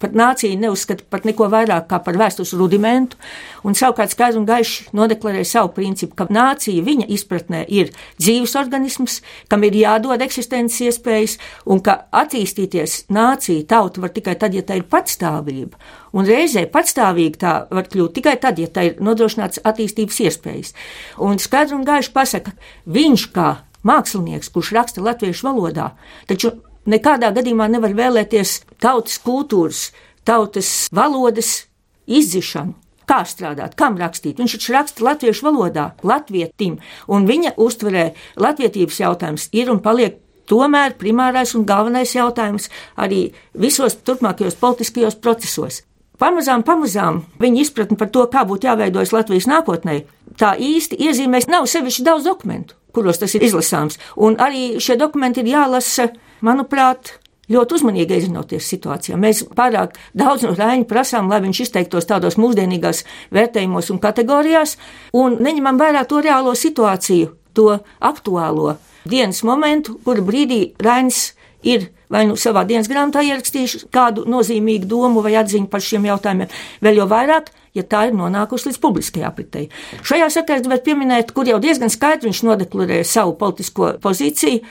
pat 0.01 0.15
nācija 0.17 0.57
neuzskata 0.59 1.05
par 1.09 1.23
neko 1.27 1.47
vairāk 1.51 1.87
kā 1.89 1.99
par 2.03 2.17
vēstures 2.19 2.53
rudimentu, 2.57 3.17
un 3.63 3.77
savukārt 3.77 4.13
skaidri 4.13 4.41
un 4.41 4.47
gaiši 4.47 4.89
nodeklarē 4.97 5.43
savu 5.47 5.73
principu, 5.75 6.17
ka 6.19 6.27
nācija 6.33 6.83
viņa 6.85 7.07
izpratnē 7.15 7.63
ir 7.67 7.91
dzīves 8.21 8.55
organisms, 8.59 9.19
kam 9.51 9.65
ir 9.67 9.77
jādod 9.77 10.21
eksistences 10.25 10.81
iespējas, 10.87 11.37
un 11.65 11.83
ka 11.83 12.03
attīstīties 12.23 13.05
nācija, 13.13 13.67
tauta 13.69 14.03
var 14.03 14.13
tikai 14.15 14.37
tad, 14.39 14.55
ja 14.55 14.65
tā 14.65 14.79
ir 14.79 14.87
patstāvība. 14.89 15.79
Un 16.13 16.27
reizē 16.29 16.65
patstāvīgi 16.69 17.39
tā 17.41 17.53
var 17.73 17.87
kļūt 17.89 18.17
tikai 18.19 18.35
tad, 18.41 18.59
ja 18.61 18.69
tā 18.69 18.89
ir 18.89 18.99
nodrošināts 19.03 19.63
attīstības 19.65 20.19
iespējas. 20.27 20.75
Un 21.17 21.41
skaidri 21.41 21.79
un 21.79 21.87
gaiši 21.87 22.13
pasaka, 22.13 22.53
viņš 22.85 23.29
kā 23.33 23.49
mākslinieks, 23.87 24.51
kurš 24.53 24.73
raksta 24.77 25.03
latviešu 25.03 25.47
valodā, 25.49 25.91
taču 26.29 26.53
nekādā 26.89 27.31
gadījumā 27.35 27.69
nevar 27.71 27.95
vēlēties 27.97 28.61
tautas 28.83 29.19
kultūras, 29.23 29.91
tautas 30.25 30.87
valodas 30.93 31.65
izdzišanu. 32.07 32.75
Kā 33.03 33.25
strādāt, 33.27 33.75
kam 33.75 33.97
rakstīt? 33.99 34.39
Viņš 34.39 34.53
taču 34.55 34.73
raksta 34.77 35.03
latviešu 35.03 35.43
valodā, 35.49 35.89
latvietim, 36.07 36.77
un 37.11 37.25
viņa 37.27 37.57
uztverē 37.59 38.13
latvietības 38.39 38.99
jautājums 39.03 39.49
ir 39.51 39.71
un 39.73 39.81
paliek 39.83 40.21
tomēr 40.47 40.95
primārais 40.99 41.51
un 41.57 41.65
galvenais 41.67 42.15
jautājums 42.15 42.69
arī 42.95 43.25
visos 43.53 43.97
turpmākajos 44.07 44.55
politiskajos 44.59 45.19
procesos. 45.19 45.81
Pamazām, 46.19 46.63
pamazām 46.63 47.23
viņa 47.41 47.61
izpratne 47.63 47.97
par 47.99 48.11
to, 48.13 48.23
kā 48.31 48.45
būtu 48.47 48.69
jāveidojas 48.69 49.11
Latvijas 49.15 49.49
nākotnē, 49.49 50.03
tā 50.39 50.53
īsti 50.55 50.99
iezīmēs 51.03 51.49
nav 51.51 51.67
sevišķi 51.67 52.05
daudz 52.07 52.27
dokumentu, 52.29 52.77
kuros 52.95 53.19
tas 53.19 53.33
ir 53.35 53.43
izlasāms, 53.43 53.97
un 54.15 54.37
arī 54.39 54.77
šie 54.83 54.95
dokumenti 55.01 55.43
ir 55.43 55.51
jālasa 55.55 56.11
manuprāt, 56.43 57.17
ļoti 57.51 57.77
uzmanīgi 57.77 58.17
iezinoties 58.17 58.67
situācijā. 58.71 59.17
Mēs 59.19 59.43
pārāk 59.55 59.97
daudz 60.17 60.45
no 60.47 60.53
Rāņa 60.57 60.87
prasām, 60.89 61.29
lai 61.31 61.41
viņš 61.43 61.63
izteiktos 61.65 62.07
tādos 62.09 62.37
mūsdienīgās 62.39 63.03
vērtējumos 63.35 63.91
un 63.93 64.01
kategorijās, 64.03 64.77
un 65.17 65.39
neņemam 65.43 65.79
vērā 65.81 66.05
to 66.09 66.21
reālo 66.23 66.55
situāciju, 66.55 67.33
to 67.53 67.79
aktuālo 67.99 68.77
dienas 69.09 69.43
momentu, 69.43 69.97
kura 70.05 70.23
brīdī 70.25 70.61
Rāņs 70.81 71.25
ir 71.67 71.89
vai 72.13 72.25
nu 72.29 72.37
savā 72.39 72.63
dienas 72.69 72.89
grāmatā 72.91 73.23
ierakstījuši 73.25 73.87
kādu 73.93 74.27
nozīmīgu 74.29 74.87
domu 74.89 75.23
vai 75.25 75.35
atziņu 75.41 75.69
par 75.71 75.83
šiem 75.83 76.07
jautājumiem, 76.11 76.51
vēl 76.83 77.01
jau 77.01 77.09
vairāk, 77.09 77.49
ja 77.73 77.83
tā 77.83 78.07
ir 78.07 78.17
nonākusi 78.17 78.69
līdz 78.69 78.79
publiskajai 78.83 79.27
apritei. 79.27 79.69
Šajā 80.05 80.29
sakarā 80.33 80.63
gribētu 80.63 80.87
pieminēt, 80.89 81.31
kur 81.35 81.49
jau 81.49 81.59
diezgan 81.63 81.91
skaidri 81.93 82.29
viņš 82.29 82.43
nodeklarēja 82.47 83.07
savu 83.07 83.35
politisko 83.39 83.95
pozīciju 84.03 84.61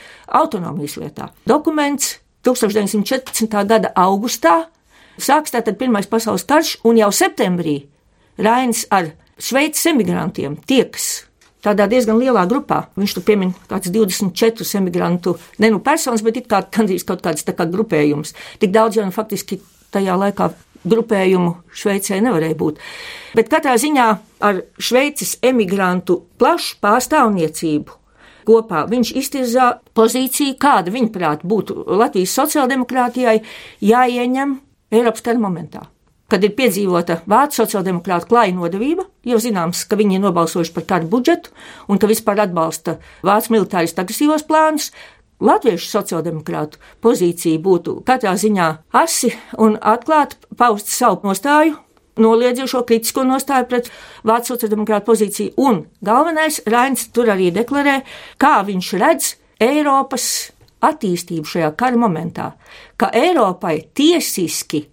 autonomijas 0.41 0.97
lietā. 1.01 1.31
Dokuments 1.49 2.17
1914. 2.47 3.59
gada 3.67 3.91
augustā 3.95 4.63
sāks 5.17 5.53
tātad 5.53 5.77
Pirmais 5.79 6.09
pasaules 6.09 6.47
karš, 6.47 6.77
un 6.87 6.97
jau 6.99 7.11
septembrī 7.13 7.83
Rainis 8.37 8.87
ar 8.91 9.11
Šveices 9.37 9.85
emigrantiem 9.91 10.55
tiekas 10.69 11.25
tādā 11.63 11.87
diezgan 11.89 12.19
lielā 12.19 12.43
grupā. 12.49 12.87
Viņš 12.99 13.15
tur 13.15 13.25
piemin 13.25 13.53
kāds 13.69 13.91
24 13.93 14.67
emigrantu, 14.79 15.37
ne 15.63 15.71
nu 15.71 15.79
personas, 15.83 16.23
bet 16.25 16.41
it 16.41 16.49
kā 16.51 16.61
gandrīz 16.67 17.05
kaut 17.07 17.23
kāds 17.23 17.45
tā 17.47 17.55
kā 17.55 17.67
grupējums. 17.69 18.35
Tik 18.59 18.73
daudz 18.75 18.99
jau 18.99 19.05
nu 19.07 19.15
faktiski 19.15 19.61
tajā 19.93 20.17
laikā 20.19 20.49
grupējumu 20.83 21.55
Šveicē 21.73 22.19
nevarēja 22.23 22.57
būt. 22.59 22.79
Bet 23.37 23.49
katrā 23.51 23.75
ziņā 23.81 24.07
ar 24.43 24.63
Šveices 24.77 25.37
emigrantu 25.45 26.21
plašu 26.41 26.79
pārstāvniecību 26.83 27.99
kopā 28.43 28.83
viņš 28.91 29.13
iztirzā 29.21 29.69
pozīciju, 29.95 30.57
kāda 30.59 30.91
viņaprāt 30.91 31.47
būtu 31.47 31.85
Latvijas 31.95 32.35
sociāldemokrātijai 32.41 33.39
jāieņem 33.79 34.59
Eiropas 34.93 35.23
kara 35.25 35.41
momentā 35.41 35.87
kad 36.33 36.41
ir 36.41 36.55
piedzīvota 36.57 37.19
vācu 37.29 37.59
sociāldemokrāta 37.61 38.25
klāja 38.25 38.55
nodevība, 38.57 39.05
jo 39.27 39.37
zināms, 39.41 39.83
ka 39.85 39.97
viņi 39.99 40.17
ir 40.17 40.23
nobalsojuši 40.23 40.73
par 40.73 40.87
kādu 40.89 41.09
budžetu 41.11 41.51
un 41.91 41.99
ka 42.01 42.09
vispār 42.09 42.41
atbalsta 42.47 42.95
vācu 43.27 43.53
militāristu 43.53 44.01
agresīvos 44.01 44.45
plānus, 44.49 44.89
Latviešu 45.43 45.89
sociāldemokrātu 45.91 46.79
pozīcija 47.03 47.59
būtu 47.59 47.97
katrā 48.07 48.31
ziņā 48.39 48.67
asi 48.95 49.33
un 49.59 49.75
atklāti 49.75 50.37
paust 50.55 50.87
savu 50.87 51.27
nostāju, 51.27 51.75
noliedzošo 52.15 52.83
kritisko 52.87 53.25
nostāju 53.27 53.67
pret 53.67 53.89
Vācu 54.23 54.53
sociāldemokrātu 54.53 55.09
pozīciju, 55.09 55.53
un 55.57 55.83
galvenais 55.99 56.61
Rains 56.69 57.09
tur 57.11 57.33
arī 57.33 57.51
deklarē, 57.51 57.99
kā 58.39 58.61
viņš 58.63 58.93
redz 59.03 59.33
Eiropas 59.59 60.27
attīstību 60.83 61.47
šajā 61.47 61.73
kara 61.79 61.99
momentā, 61.99 62.51
ka 62.95 63.11
Eiropai 63.11 63.77
tiesiski 63.95 64.85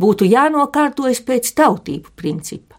būtu 0.00 0.28
jānokārtojas 0.28 1.20
pēc 1.26 1.52
tautību 1.58 2.14
principa, 2.16 2.78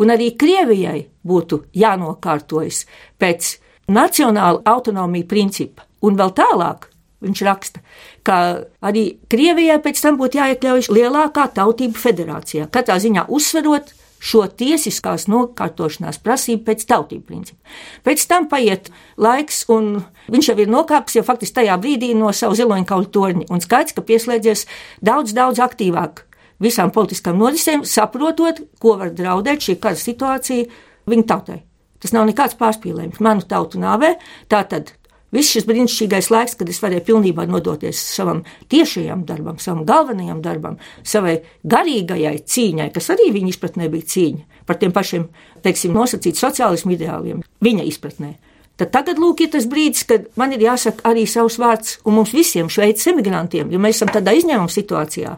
un 0.00 0.12
arī 0.14 0.32
Krievijai 0.38 1.02
būtu 1.26 1.64
jānokārtojas 1.76 2.84
pēc 3.20 3.56
nacionāla 3.92 4.62
autonomija 4.64 5.28
principa, 5.28 5.84
un 6.04 6.20
vēl 6.20 6.34
tālāk. 6.36 6.90
Viņš 7.24 7.42
raksta, 7.46 7.80
ka 8.26 8.38
arī 8.84 9.04
Krievijai 9.32 9.78
pēc 9.80 10.00
tam 10.04 10.18
būtu 10.20 10.36
jāiekļaujas 10.42 10.90
lielākā 10.92 11.46
tautību 11.56 11.96
federācijā, 11.96 12.66
katrā 12.72 12.98
ziņā 13.00 13.24
uzsverot 13.32 13.94
šo 14.24 14.44
tiesiskās 14.48 15.26
nokārtošanās 15.28 16.20
prasību 16.24 16.64
pēc 16.68 16.84
tautību 16.88 17.26
principa. 17.28 17.60
Pēc 18.06 18.24
tam 18.28 18.48
paiet 18.48 18.90
laiks, 19.20 19.64
un 19.72 19.98
viņš 20.32 20.50
jau 20.50 20.56
ir 20.64 20.72
nokāpis 20.72 21.18
jau 21.18 21.24
faktiski 21.26 21.60
tajā 21.60 21.76
brīdī 21.80 22.12
no 22.16 22.32
savu 22.36 22.56
ziloņkaulu 22.60 23.10
torņa, 23.12 23.48
un 23.52 23.64
skaidrs, 23.64 23.96
ka 23.96 24.04
pieslēdzies 24.04 24.64
daudz, 25.04 25.36
daudz 25.36 25.60
aktīvāk 25.64 26.24
visām 26.64 26.92
politiskām 26.94 27.38
nodisēm, 27.40 27.84
saprotot, 27.88 28.62
ko 28.80 28.96
var 29.00 29.12
draudēt 29.16 29.68
šī 29.68 29.78
kara 29.82 30.00
situācija 30.00 30.68
viņa 31.10 31.28
tautai. 31.28 31.60
Tas 32.00 32.12
nav 32.12 32.26
nekāds 32.28 32.56
pārspīlējums. 32.60 33.20
Manu 33.24 33.44
tautu 33.48 33.80
nāvē, 33.80 34.14
tā 34.52 34.60
tad 34.68 34.92
Viss 35.34 35.50
šis 35.54 35.66
brīnišķīgais 35.66 36.30
laiks, 36.30 36.54
kad 36.60 36.70
es 36.70 36.78
varēju 36.82 37.04
pilnībā 37.08 37.46
nodoties 37.50 37.98
savam 38.14 38.44
tiešajam 38.70 39.24
darbam, 39.26 39.58
savam 39.62 39.82
galvenajam 39.88 40.40
darbam, 40.44 40.78
savai 41.02 41.40
garīgajai 41.66 42.36
cīņai, 42.54 42.88
kas 42.94 43.10
arī 43.14 43.32
viņa 43.34 43.50
izpratnē 43.54 43.90
bija 43.92 44.10
cīņa 44.14 44.62
par 44.64 44.78
tiem 44.80 44.94
pašiem, 44.94 45.26
teiksim, 45.66 45.92
nosacīt 45.92 46.38
sociālismu 46.40 46.94
ideāliem, 46.94 47.42
viņa 47.64 47.88
izpratnē. 47.90 48.36
Tad 48.80 48.90
tagad, 48.94 49.20
lūk, 49.22 49.42
ir 49.44 49.50
tas 49.52 49.66
brīdis, 49.70 50.06
kad 50.08 50.24
man 50.40 50.54
ir 50.54 50.64
jāsaka 50.64 51.04
arī 51.10 51.26
savs 51.30 51.60
vārds, 51.62 51.98
un 52.06 52.16
mums 52.16 52.32
visiem 52.34 52.70
šveicis 52.72 53.12
emigrantiem, 53.12 53.68
jo 53.70 53.78
mēs 53.82 54.00
esam 54.00 54.10
tādā 54.14 54.32
izņēmuma 54.34 54.72
situācijā, 54.72 55.36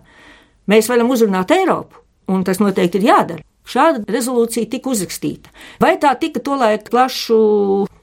Mēs 0.67 0.89
varam 0.91 1.13
uzrunāt 1.15 1.53
Eiropu, 1.55 2.01
un 2.33 2.43
tas 2.47 2.59
noteikti 2.59 2.99
ir 2.99 3.07
jādara. 3.07 3.45
Šāda 3.67 4.05
rezolūcija 4.13 4.69
tika 4.71 4.93
uzrakstīta. 4.93 5.51
Vai 5.83 5.97
tā 6.03 6.13
tika 6.21 6.43
tolaik 6.45 6.87
plašu 6.93 7.39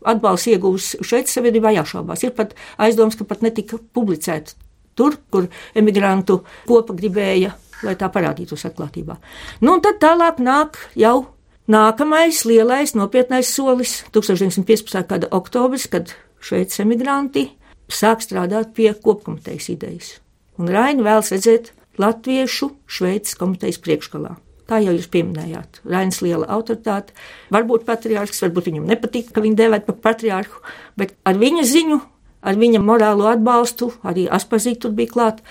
atbalstu 0.04 0.54
iegūs 0.54 0.89
šeit 1.06 1.32
sabiedrībā 1.32 1.71
jāšaubās. 1.78 2.26
Ir 2.26 2.34
pat 2.36 2.54
aizdoms, 2.82 3.15
ka 3.15 3.28
pat 3.28 3.45
netika 3.45 3.80
publicēta 3.95 4.58
tur, 4.99 5.17
kur 5.32 5.47
emigrantu 5.78 6.41
kopa 6.67 6.95
gribēja, 6.97 7.54
lai 7.84 7.95
tā 7.99 8.10
parādītos 8.13 8.65
atklātībā. 8.69 9.17
Nu, 9.63 9.78
un 9.78 9.84
tad 9.84 9.99
tālāk 10.04 10.39
nāk 10.43 10.78
jau 10.99 11.30
nākamais 11.71 12.43
lielais 12.47 12.95
nopietnais 12.95 13.47
solis- 13.47 14.04
1915. 14.13 15.08
gada 15.08 15.28
oktobris, 15.32 15.88
kad 15.89 16.13
šveicis 16.41 16.80
emigranti 16.84 17.49
sāk 17.89 18.21
strādāt 18.21 18.73
pie 18.73 18.93
kopkomitejas 18.93 19.69
idejas. 19.69 20.19
Un 20.58 20.67
Raini 20.67 21.02
vēlas 21.02 21.32
redzēt 21.32 21.71
Latviešu 21.97 22.71
Šveices 22.88 23.36
komitejas 23.36 23.78
priekšgalā. 23.78 24.38
Kā 24.69 24.80
jau 24.84 24.93
jūs 24.95 25.10
pieminējāt, 25.12 25.82
Rainis 25.89 26.21
liela 26.23 26.47
autoritāte, 26.56 27.15
varbūt 27.54 27.86
patriārhs, 27.88 28.41
varbūt 28.45 28.69
viņam 28.69 28.88
nepatīk, 28.89 29.32
ka 29.34 29.43
viņu 29.43 29.60
dēvēt 29.60 29.86
par 29.89 29.99
patriārhu, 30.08 30.63
bet 30.99 31.15
ar 31.28 31.38
viņa 31.39 31.65
ziņu, 31.67 31.99
ar 32.43 32.60
viņa 32.60 32.82
morālo 32.84 33.28
atbalstu, 33.32 33.91
arī 34.08 34.28
Aspazīt 34.32 34.82
tur 34.84 34.95
bija 34.95 35.12
klāt, 35.13 35.43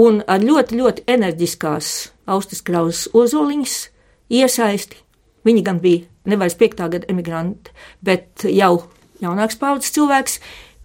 un 0.00 0.22
ar 0.26 0.42
ļoti, 0.42 0.80
ļoti 0.80 1.06
enerģiskās 1.14 1.94
Austas 2.26 2.64
Krausas 2.64 3.08
ozoliņas 3.14 3.78
iesaisti. 4.32 5.00
Viņi 5.44 5.64
gan 5.64 5.80
bija 5.82 6.06
nevairs 6.28 6.56
piektā 6.56 6.88
gada 6.88 7.08
emigranti, 7.12 7.72
bet 8.04 8.46
jau 8.48 8.86
jaunāks 9.20 9.58
paudzes 9.60 9.92
cilvēks, 9.94 10.38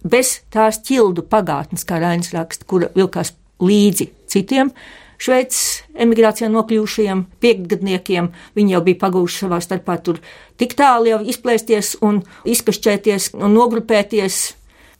bez 0.04 0.40
tās 0.52 0.80
ķildu 0.84 1.24
pagātnes, 1.32 1.86
kā 1.88 2.00
Rainis 2.00 2.32
raksta, 2.36 2.68
kura 2.68 2.90
vilkās 2.96 3.34
līdzi 3.60 4.10
citiem 4.30 4.72
Šveices 5.20 5.82
emigrācijā 6.00 6.48
nokļuvušajiem 6.48 7.26
piektgadniekiem. 7.44 8.30
Viņi 8.56 8.72
jau 8.72 8.80
bija 8.86 9.00
pagūši 9.02 9.42
savā 9.42 9.58
starpā 9.60 9.98
tur 10.00 10.20
tik 10.60 10.72
tālu 10.78 11.10
jau 11.10 11.18
izplēsties 11.28 11.98
un 12.06 12.22
izkašķēties 12.48 13.34
un 13.36 13.52
nogrupēties. 13.52 14.40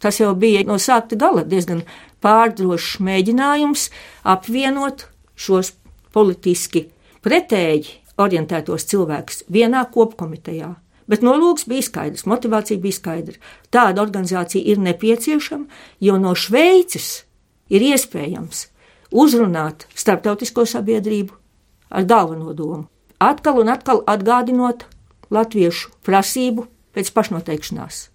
Tas 0.00 0.20
jau 0.20 0.35
bija 0.37 0.64
no 0.68 0.76
sākta 0.80 1.16
gala 1.20 1.44
diezgan 1.48 1.87
pārdrošs 2.24 2.98
mēģinājums 3.04 3.87
apvienot 4.28 5.06
šos 5.40 5.72
politiski 6.12 6.87
pretēji 7.24 7.96
orientētos 8.20 8.85
cilvēkus 8.90 9.46
vienā 9.48 9.87
kopkomitejā. 9.94 10.74
Bet 11.11 11.24
nolūks 11.26 11.64
bija 11.66 11.87
skaidrs, 11.87 12.26
motivācija 12.28 12.78
bija 12.78 12.98
skaidra. 12.98 13.40
Tāda 13.72 14.04
organizācija 14.04 14.62
ir 14.62 14.78
nepieciešama, 14.85 15.64
jo 15.98 16.18
no 16.20 16.37
Šveices 16.38 17.24
ir 17.72 17.88
iespējams 17.88 18.68
uzrunāt 19.10 19.86
starptautisko 19.94 20.64
sabiedrību 20.66 21.34
ar 21.90 22.06
galveno 22.06 22.54
domu. 22.54 22.86
Atkal 23.20 23.60
un 23.60 23.68
atkal 23.68 24.04
atgādinot 24.08 24.86
latviešu 25.30 25.90
prasību 26.06 26.66
pēc 26.94 27.12
pašnoteikšanās. 27.14 28.08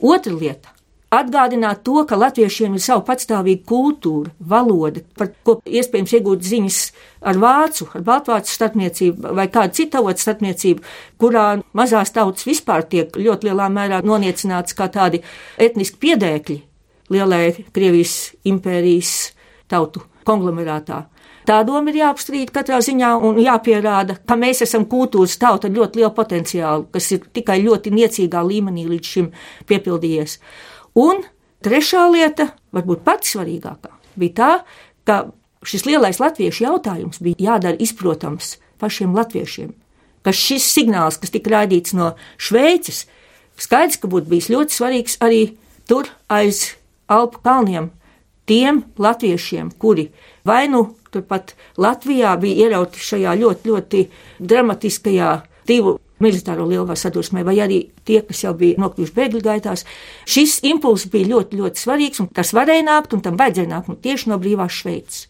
Otra 0.00 0.32
lieta- 0.32 0.72
atgādināt 1.20 1.82
to, 1.84 2.04
ka 2.04 2.16
latviešiem 2.16 2.74
ir 2.74 2.80
sava 2.80 3.02
patstāvīga 3.02 3.64
kultūra, 3.64 4.30
valoda, 4.40 5.02
par 5.16 5.32
ko 5.44 5.60
iespējams 5.64 6.12
iegūt 6.12 6.40
ziņas 6.42 6.92
ar 7.22 7.34
vācu, 7.34 7.88
ar 7.94 8.02
baltvācu 8.02 8.50
starpniecību 8.50 9.34
vai 9.34 9.48
kādu 9.48 9.72
citu 9.74 9.98
avotu 9.98 10.20
starpniecību, 10.20 10.82
kurā 11.18 11.62
mazās 11.72 12.10
tautas 12.10 12.44
vispār 12.44 12.82
tiek 12.88 13.12
ļoti 13.12 13.44
lielā 13.44 13.68
mērā 13.70 14.02
noniecināts 14.02 14.74
kā 14.74 14.88
tādi 14.88 15.22
etniski 15.58 15.96
piedēkļi 15.96 16.62
lielai 17.10 17.64
Krievijas 17.72 18.34
impērijas 18.44 19.32
tautu 19.68 20.02
konglomerātā. 20.26 21.04
Tā 21.46 21.60
doma 21.66 21.92
ir 21.92 22.00
jāapstrīd 22.00 22.50
katrā 22.54 22.80
ziņā 22.82 23.12
un 23.22 23.38
jāpierāda, 23.38 24.18
ka 24.26 24.34
mēs 24.38 24.64
esam 24.66 24.86
kultūras 24.90 25.36
tauta 25.38 25.68
ar 25.68 25.76
ļoti 25.76 26.00
lielu 26.00 26.12
potenciālu, 26.16 26.88
kas 26.90 27.12
ir 27.14 27.28
tikai 27.38 27.60
ļoti 27.62 27.92
niecīgā 27.94 28.42
līmenī 28.42 28.86
līdz 28.90 29.12
šim 29.12 29.28
piepildījies. 29.70 30.40
Un 30.98 31.22
trešā 31.62 32.08
lieta, 32.10 32.50
varbūt 32.74 33.04
pati 33.06 33.30
svarīgākā, 33.30 33.92
bija 34.18 34.36
tā, 34.40 34.52
ka 35.06 35.20
šis 35.66 35.86
lielais 35.86 36.18
latviešu 36.22 36.66
jautājums 36.66 37.22
bija 37.22 37.52
jādara 37.52 37.78
izprotams 37.82 38.56
pašiem 38.82 39.14
latviešiem, 39.14 39.70
ka 40.26 40.34
šis 40.34 40.66
signāls, 40.66 41.20
kas 41.22 41.30
tika 41.34 41.52
raidīts 41.54 41.94
no 41.94 42.14
Šveices, 42.42 43.04
skaidrs, 43.60 44.00
ka 44.02 44.10
būtu 44.10 44.30
bijis 44.32 44.50
ļoti 44.50 44.80
svarīgs 44.80 45.20
arī 45.22 45.44
tur 45.86 46.10
aiz 46.26 46.74
Alpu 47.06 47.38
kalniem 47.44 47.92
tiem 48.46 48.84
latviešiem, 48.98 49.72
kuri 49.78 50.10
vai 50.46 50.66
nu 50.70 50.86
turpat 51.10 51.54
Latvijā 51.80 52.34
bija 52.40 52.66
ierauti 52.66 53.02
šajā 53.02 53.36
ļoti, 53.40 53.70
ļoti 53.70 54.02
dramatiskajā 54.40 55.30
divu 55.66 55.96
militāro 56.22 56.64
lielvaru 56.68 56.96
sadursmē, 56.96 57.42
vai 57.44 57.58
arī 57.60 57.80
tie, 58.08 58.22
kas 58.24 58.44
jau 58.44 58.54
bija 58.56 58.80
nokļuvuši 58.80 59.14
bēgļu 59.16 59.42
gaitās. 59.44 59.84
Šis 60.28 60.60
impulss 60.68 61.10
bija 61.12 61.28
ļoti, 61.34 61.58
ļoti 61.60 61.82
svarīgs, 61.82 62.22
un 62.24 62.30
tas 62.32 62.54
varēja 62.56 62.86
nākt, 62.86 63.16
un 63.16 63.24
tam 63.24 63.36
vajadzēja 63.40 63.72
nākt 63.72 63.90
nu, 63.92 63.98
tieši 64.00 64.30
no 64.32 64.38
brīvās 64.40 64.78
Šveices. 64.80 65.26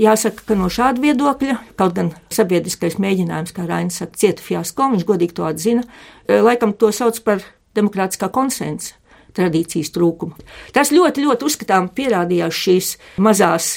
Jāsaka, 0.00 0.46
ka 0.48 0.56
no 0.56 0.70
šāda 0.72 1.02
viedokļa, 1.02 1.58
kaut 1.76 1.92
gan 1.98 2.14
sabiedriskais 2.32 2.96
mēģinājums, 3.02 3.52
kā 3.52 3.66
Rainis 3.68 4.00
saka, 4.00 4.16
cieta 4.16 4.40
fiasko, 4.40 4.88
viņš 4.94 5.04
godīgi 5.04 5.36
to 5.36 5.44
atzina, 5.44 5.84
laikam 6.32 6.72
to 6.72 6.88
sauc 6.96 7.20
par 7.26 7.44
demokrātiskā 7.76 8.30
konsensa 8.32 8.96
tradīcijas 9.36 9.92
trūkumu. 9.94 10.36
Tas 10.74 10.92
ļoti, 10.94 11.24
ļoti 11.26 11.48
uzskatām 11.48 11.88
pierādījās 11.96 12.60
šīs 12.64 12.92
mazās, 13.22 13.72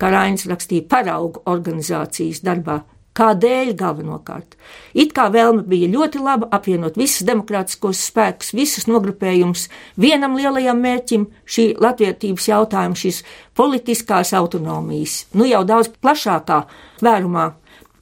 kā 0.00 0.10
Rainis 0.14 0.48
rakstīja, 0.50 0.88
paraugu 0.90 1.44
organizācijas 1.50 2.42
darbā. 2.44 2.82
Kādēļ 3.14 3.68
galvenokārt? 3.78 4.56
It 4.98 5.12
kā 5.14 5.28
vēlme 5.30 5.62
bija 5.70 5.86
ļoti 5.92 6.18
laba 6.18 6.48
apvienot 6.56 6.96
visus 6.98 7.22
demokrātiskos 7.28 8.00
spēkus, 8.08 8.50
visus 8.58 8.88
nogrupējumus 8.90 9.68
vienam 10.02 10.34
lielajam 10.34 10.80
mērķim, 10.82 11.28
šī 11.46 11.68
latvietības 11.78 12.48
jautājuma, 12.50 12.98
šīs 12.98 13.20
politiskās 13.54 14.34
autonomijas, 14.34 15.28
nu 15.38 15.46
jau 15.46 15.62
daudz 15.68 15.92
plašākā 16.02 16.64
vērumā 17.06 17.52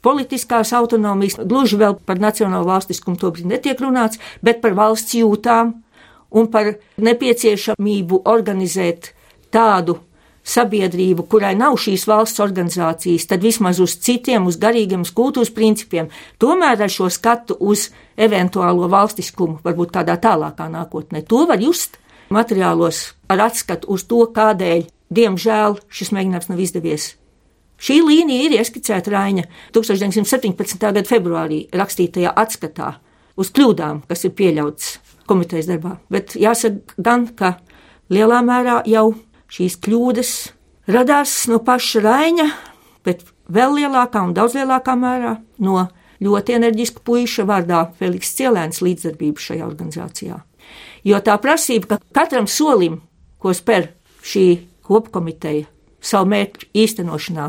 politiskās 0.02 0.72
autonomijas, 0.80 1.36
gluži 1.44 1.76
vēl 1.84 1.98
par 2.08 2.16
nacionālo 2.22 2.66
valstiskumu 2.72 3.20
tobrīd 3.20 3.52
netiek 3.52 3.84
runāts, 3.84 4.20
bet 4.42 4.64
par 4.64 4.72
valsts 4.80 5.20
jūtām, 5.20 5.76
un 6.38 6.48
par 6.52 6.74
nepieciešamību 7.02 8.22
organizēt 8.32 9.12
tādu 9.52 9.98
sabiedrību, 10.42 11.26
kurai 11.30 11.52
nav 11.54 11.76
šīs 11.78 12.04
valsts 12.10 12.42
organizācijas, 12.42 13.28
tad 13.30 13.44
vismaz 13.46 13.78
uz 13.82 13.94
citiem, 14.02 14.48
uz 14.50 14.58
garīgiem, 14.62 15.04
uz 15.06 15.12
kultūras 15.14 15.52
principiem, 15.54 16.10
tomēr 16.42 16.82
ar 16.82 16.90
šo 16.90 17.08
skatu 17.12 17.56
uz 17.60 17.90
eventuālo 18.18 18.88
valstiskumu, 18.90 19.60
varbūt 19.62 19.94
kādā 19.94 20.18
tālākā 20.22 20.66
nākotnē. 20.72 21.22
To 21.30 21.46
var 21.46 21.62
just 21.62 21.98
materiālos 22.32 23.12
ar 23.30 23.46
atskatu 23.46 23.92
uz 23.94 24.06
to, 24.10 24.24
kādēļ, 24.34 24.86
diemžēl, 25.14 25.78
šis 25.92 26.12
mēģinājums 26.16 26.50
nav 26.50 26.64
izdevies. 26.64 27.12
Šī 27.82 27.98
līnija 28.06 28.46
ir 28.46 28.58
ieskicēta 28.60 29.10
Raina 29.10 29.46
1917. 29.74 30.78
gada 30.78 31.02
februārī 31.06 31.64
rakstītajā 31.74 32.30
atskatā 32.38 32.92
uz 33.38 33.50
kļūdām, 33.54 34.04
kas 34.06 34.22
ir 34.28 34.36
pieļautas 34.38 34.92
komitejas 35.28 35.68
darbā. 35.70 35.96
Bet 36.12 36.37
jāsaka 36.38 36.96
gan, 37.02 37.26
ka 37.37 37.56
lielā 38.12 38.42
mērā 38.44 38.80
jau 38.90 39.12
šīs 39.52 39.78
kļūdas 39.85 40.32
radās 40.92 41.35
no 41.50 41.61
paša 41.64 42.02
Raina, 42.04 42.48
bet 43.04 43.24
vēl 43.52 43.78
lielākā 43.80 44.22
un 44.26 44.35
daudz 44.37 44.56
lielākā 44.58 44.94
mērā 44.98 45.37
no 45.62 45.87
ļoti 46.22 46.56
enerģiska 46.58 47.02
puika 47.04 47.46
vārdā 47.48 47.85
Feliks 47.98 48.35
Cielēns 48.38 48.82
līdzdarbības 48.85 49.48
šajā 49.50 49.66
organizācijā. 49.66 50.38
Jo 51.04 51.18
tā 51.24 51.35
prasība, 51.42 51.96
ka 51.96 52.20
katram 52.20 52.46
solim, 52.46 53.00
ko 53.42 53.54
spēr 53.54 53.90
šī 54.22 54.46
kopkomiteja 54.87 55.66
savu 56.02 56.30
mērķu 56.30 56.70
īstenošanā, 56.78 57.48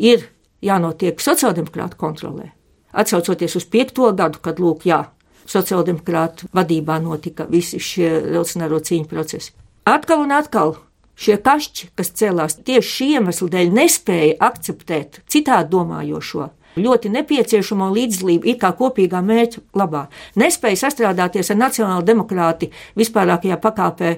ir 0.00 0.28
jānotiek 0.64 1.20
sociāldemokrāta 1.20 1.98
kontrolē. 2.00 2.50
Atcaucoties 2.94 3.56
uz 3.58 3.66
piekto 3.68 4.08
gadu, 4.16 4.40
kad 4.40 4.60
lūk, 4.62 4.86
jā, 4.88 5.02
sociāldemokrātu 5.50 6.48
vadībā 6.54 6.98
notika 7.02 7.46
visi 7.50 7.80
šie 7.82 8.08
revolucionāro 8.30 8.80
cīņu 8.84 9.08
procesi. 9.10 9.52
Atkal 9.84 10.24
un 10.24 10.32
atkal 10.32 10.76
šie 11.20 11.36
kašķi, 11.44 11.90
kas 11.98 12.12
cēlās 12.18 12.58
tieši 12.64 12.90
šī 12.90 13.08
iemesla 13.18 13.48
dēļ, 13.54 13.72
nespēja 13.78 14.38
akceptēt 14.48 15.22
citādi 15.30 15.70
domājošo. 15.74 16.50
Ļoti 16.74 17.10
nepieciešamo 17.14 17.86
līdzdalību 17.94 18.48
it 18.50 18.58
kā 18.62 18.72
kopīgā 18.74 19.20
mērķa 19.22 19.60
labā. 19.78 20.08
Nespēja 20.40 20.80
sastrādāties 20.80 21.52
ar 21.52 21.60
nacionālo 21.60 22.02
demokrāti 22.06 22.72
vispārākajā 22.98 23.60
pakāpē 23.62 24.16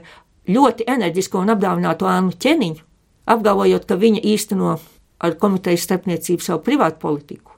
ļoti 0.48 0.86
enerģisko 0.88 1.42
un 1.42 1.52
apdāvināto 1.52 2.08
Ānu 2.08 2.32
ķeniņu, 2.32 2.80
apgalvojot, 3.28 3.84
ka 3.84 3.98
viņa 4.00 4.22
īsteno 4.32 4.78
ar 5.20 5.36
komitejas 5.40 5.84
starpniecību 5.84 6.44
savu 6.44 6.64
privātu 6.64 7.02
politiku. 7.02 7.52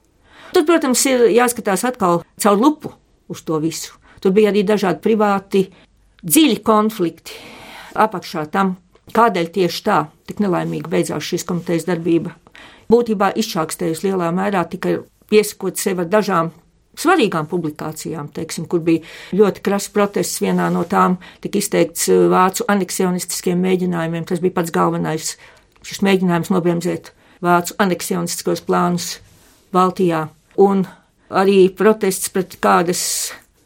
Tur, 0.51 0.65
protams, 0.65 1.05
ir 1.07 1.29
jāskatās 1.31 1.85
atkal 1.87 2.23
caur 2.41 2.59
lupu 2.59 2.91
uz 3.29 3.43
to 3.45 3.59
visu. 3.63 3.95
Tur 4.19 4.33
bija 4.35 4.51
arī 4.51 4.65
dažādi 4.67 5.01
privāti, 5.03 5.63
dziļi 6.23 6.59
konflikti 6.65 7.37
apakšā 7.95 8.45
tam, 8.51 8.75
kādēļ 9.15 9.51
tieši 9.55 9.83
tā 9.85 9.99
tik 10.27 10.41
nelaimīgi 10.43 10.91
beidzās 10.91 11.25
šīs 11.25 11.47
komitejas 11.47 11.87
darbība. 11.87 12.35
Būtībā 12.89 13.31
izčākstējusi 13.37 14.09
lielā 14.09 14.31
mērā 14.35 14.65
tikai 14.69 14.97
piesakot 15.29 15.77
sevi 15.77 16.03
ar 16.03 16.09
dažām 16.09 16.51
svarīgām 16.99 17.47
publikācijām, 17.49 18.31
teiksim, 18.35 18.65
kur 18.69 18.81
bija 18.83 19.05
ļoti 19.35 19.63
krasts 19.65 19.93
protests. 19.93 20.41
Vienā 20.43 20.67
no 20.73 20.83
tām 20.89 21.19
tika 21.43 21.61
izteikts 21.61 22.09
uh, 22.11 22.27
vācu 22.31 22.65
aneksionistiskiem 22.71 23.61
mēģinājumiem. 23.63 24.25
Tas 24.27 24.41
bija 24.43 24.57
pats 24.57 24.73
galvenais 24.75 25.35
šis 25.85 26.03
mēģinājums 26.05 26.51
nobremzēt 26.51 27.13
vācu 27.45 27.77
aneksionistiskos 27.79 28.65
plānus 28.67 29.19
Baltijā. 29.75 30.27
Un 30.59 30.83
arī 31.29 31.69
protests 31.75 32.31
pret 32.33 32.57
kādas 32.61 33.01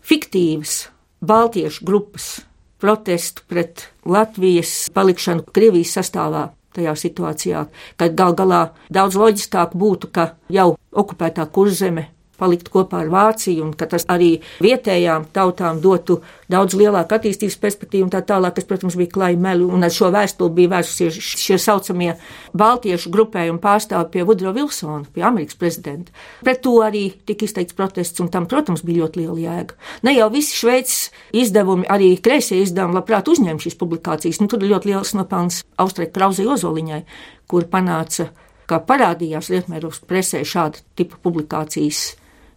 fiktīvas 0.03 0.87
baltiešu 1.23 1.85
grupas 1.87 2.41
protestu 2.83 3.45
pret 3.47 3.87
Latvijas 4.05 4.89
palikšanu 4.93 5.47
Krievijas 5.55 5.95
sastāvā 5.97 6.49
tajā 6.73 6.95
situācijā, 6.97 7.67
kad 8.01 8.15
gal 8.17 8.33
galā 8.35 8.63
daudz 8.91 9.15
loģiskāk 9.19 9.75
būtu, 9.77 10.09
ka 10.11 10.33
jau 10.51 10.73
okupētā 10.91 11.45
kurzeme 11.53 12.09
palikt 12.43 12.69
kopā 12.73 13.03
ar 13.03 13.11
Vāciju, 13.13 13.69
un 13.69 13.73
ka 13.77 13.87
tas 13.89 14.05
arī 14.11 14.35
vietējām 14.63 15.29
tautām 15.35 15.79
dotu 15.83 16.19
daudz 16.51 16.75
lielāku 16.77 17.15
attīstības 17.15 17.57
perspektīvu 17.61 18.07
un 18.07 18.11
tā 18.13 18.21
tālāk, 18.27 18.57
kas, 18.57 18.67
protams, 18.69 18.97
bija 18.99 19.13
klāja 19.13 19.39
meli, 19.39 19.65
un 19.65 19.85
ar 19.85 19.93
šo 19.93 20.11
vēstuli 20.13 20.53
bija 20.59 20.73
vērsusies 20.75 21.17
šie 21.43 21.57
saucamie 21.61 22.11
baltiešu 22.57 23.11
grupējumi 23.13 23.61
pārstāvi 23.63 24.11
pie 24.13 24.25
Vudro 24.27 24.53
Vilsona, 24.55 25.07
pie 25.15 25.25
Amerikas 25.25 25.57
prezidenta. 25.59 26.13
Pret 26.43 26.61
to 26.65 26.75
arī 26.85 27.05
tika 27.27 27.47
izteikts 27.47 27.77
protests, 27.77 28.21
un 28.23 28.29
tam, 28.33 28.47
protams, 28.49 28.83
bija 28.85 29.03
ļoti 29.03 29.23
liela 29.23 29.39
jēga. 29.45 29.79
Ne 30.05 30.15
jau 30.17 30.29
visi 30.33 30.57
Šveices 30.59 31.09
izdevumi, 31.43 31.87
arī 31.89 32.13
kreisie 32.23 32.61
izdevumi 32.63 32.99
labprāt 32.99 33.31
uzņem 33.31 33.61
šīs 33.63 33.79
publikācijas, 33.79 34.41
nu, 34.43 34.49
tur 34.51 34.63
ir 34.63 34.75
ļoti 34.75 34.91
liels 34.91 35.15
nopelns 35.17 35.63
Austrai 35.81 36.11
Krauzei 36.13 36.47
Ozoliņai, 36.49 37.03
kur 37.49 37.65
panāca 37.71 38.29
kā 38.69 38.79
parādījās 38.87 39.51
Rietumēropas 39.51 40.03
presē 40.07 40.43
šāda 40.47 40.83
tipa 40.97 41.19
publikācijas, 41.23 42.13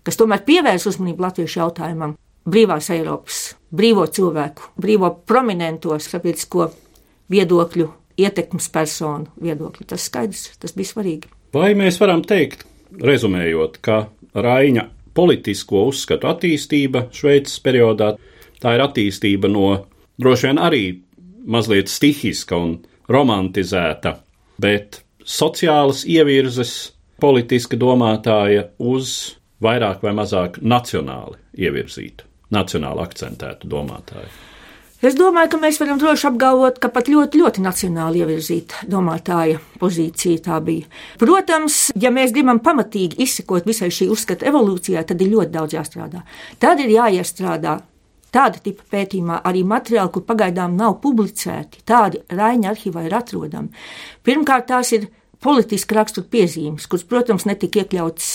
kas 0.06 0.18
tomēr 0.20 0.44
pievērs 0.46 0.86
uzmanību 0.90 1.26
latviešu 1.26 1.60
jautājumam, 1.60 2.14
brīvās 2.46 2.90
Eiropas, 2.94 3.40
brīvo 3.74 4.06
cilvēku, 4.06 4.70
brīvo 4.80 5.10
prominento 5.26 5.96
sabiedrisko 5.98 6.70
viedokļu, 7.32 7.88
ietekmes 8.22 8.68
personu 8.72 9.32
viedokļu. 9.42 9.86
Tas 9.90 10.06
skaidrs, 10.08 10.52
tas 10.62 10.76
bija 10.76 10.92
svarīgi. 10.92 11.32
Vai 11.56 11.72
mēs 11.78 11.98
varam 12.00 12.22
teikt, 12.26 12.64
rezumējot, 13.02 13.80
ka 13.82 14.06
Raina 14.36 14.86
politisko 15.16 15.86
uzskatu 15.90 16.28
attīstība 16.28 17.06
Šveices 17.14 17.58
periodā 17.64 18.14
tā 18.60 18.76
ir 18.76 18.84
attīstība 18.84 19.48
no 19.50 19.70
droši 20.20 20.50
vien 20.50 20.60
arī 20.60 20.84
mazliet 21.46 21.90
stihiska 21.92 22.58
un 22.58 22.76
romantizēta, 23.08 24.16
bet 24.60 25.00
sociālas 25.24 26.04
ievirzes 26.08 26.74
politiska 27.22 27.78
domātāja 27.80 28.68
uz 28.78 29.35
vairāk 29.62 30.02
vai 30.04 30.12
mazāk 30.16 30.60
nacionāli 30.62 31.38
ievirzītu, 31.66 32.26
nacionāli 32.54 33.04
akcentētu 33.06 33.70
domātāju. 33.70 34.34
Es 35.04 35.12
domāju, 35.12 35.50
ka 35.52 35.58
mēs 35.60 35.76
varam 35.76 35.98
droši 36.00 36.24
apgalvot, 36.30 36.78
ka 36.80 36.88
pat 36.88 37.10
ļoti, 37.12 37.42
ļoti 37.42 37.62
nacionāli 37.62 38.22
ievirzīta 38.24 38.86
domātāja 38.88 39.58
pozīcija 39.80 40.40
tā 40.46 40.60
bija. 40.64 40.88
Protams, 41.20 41.90
ja 42.00 42.08
mēs 42.14 42.32
gribam 42.32 42.62
pamatīgi 42.64 43.20
izsekot 43.26 43.68
visai 43.68 43.90
šī 43.92 44.08
uzskata 44.14 44.48
evolūcijā, 44.48 45.04
tad 45.04 45.20
ir 45.20 45.34
ļoti 45.34 45.52
daudz 45.52 45.76
jāstrādā. 45.76 46.24
Tad 46.62 46.80
ir 46.80 46.94
jāiestrādā 46.96 47.76
tāda 48.32 48.62
tipa 48.64 48.88
pētījumā 48.96 49.42
arī 49.46 49.66
materiāli, 49.68 50.14
kur 50.16 50.24
pagaidām 50.26 50.74
nav 50.80 50.96
publicēti, 51.04 51.84
tādi 51.88 52.24
Raina 52.32 52.72
arhīvā 52.72 53.04
ir 53.06 53.20
atrodami. 53.20 53.86
Pirmkārt, 54.24 54.70
tās 54.72 54.96
ir 54.96 55.10
politiski 55.44 55.96
rakstura 55.96 56.26
piezīmes, 56.32 56.88
kuras, 56.88 57.04
protams, 57.04 57.44
netika 57.48 57.84
iekļautas 57.84 58.32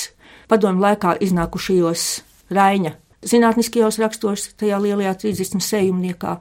padomu 0.51 0.83
laikā 0.83 1.15
iznākušajos 1.23 2.09
Raina 2.51 2.97
zinātniskajos 3.27 3.99
rakstos, 4.01 4.47
tajā 4.57 4.79
lielajā 4.81 5.13
30 5.23 5.61
sējumniekā. 5.61 6.35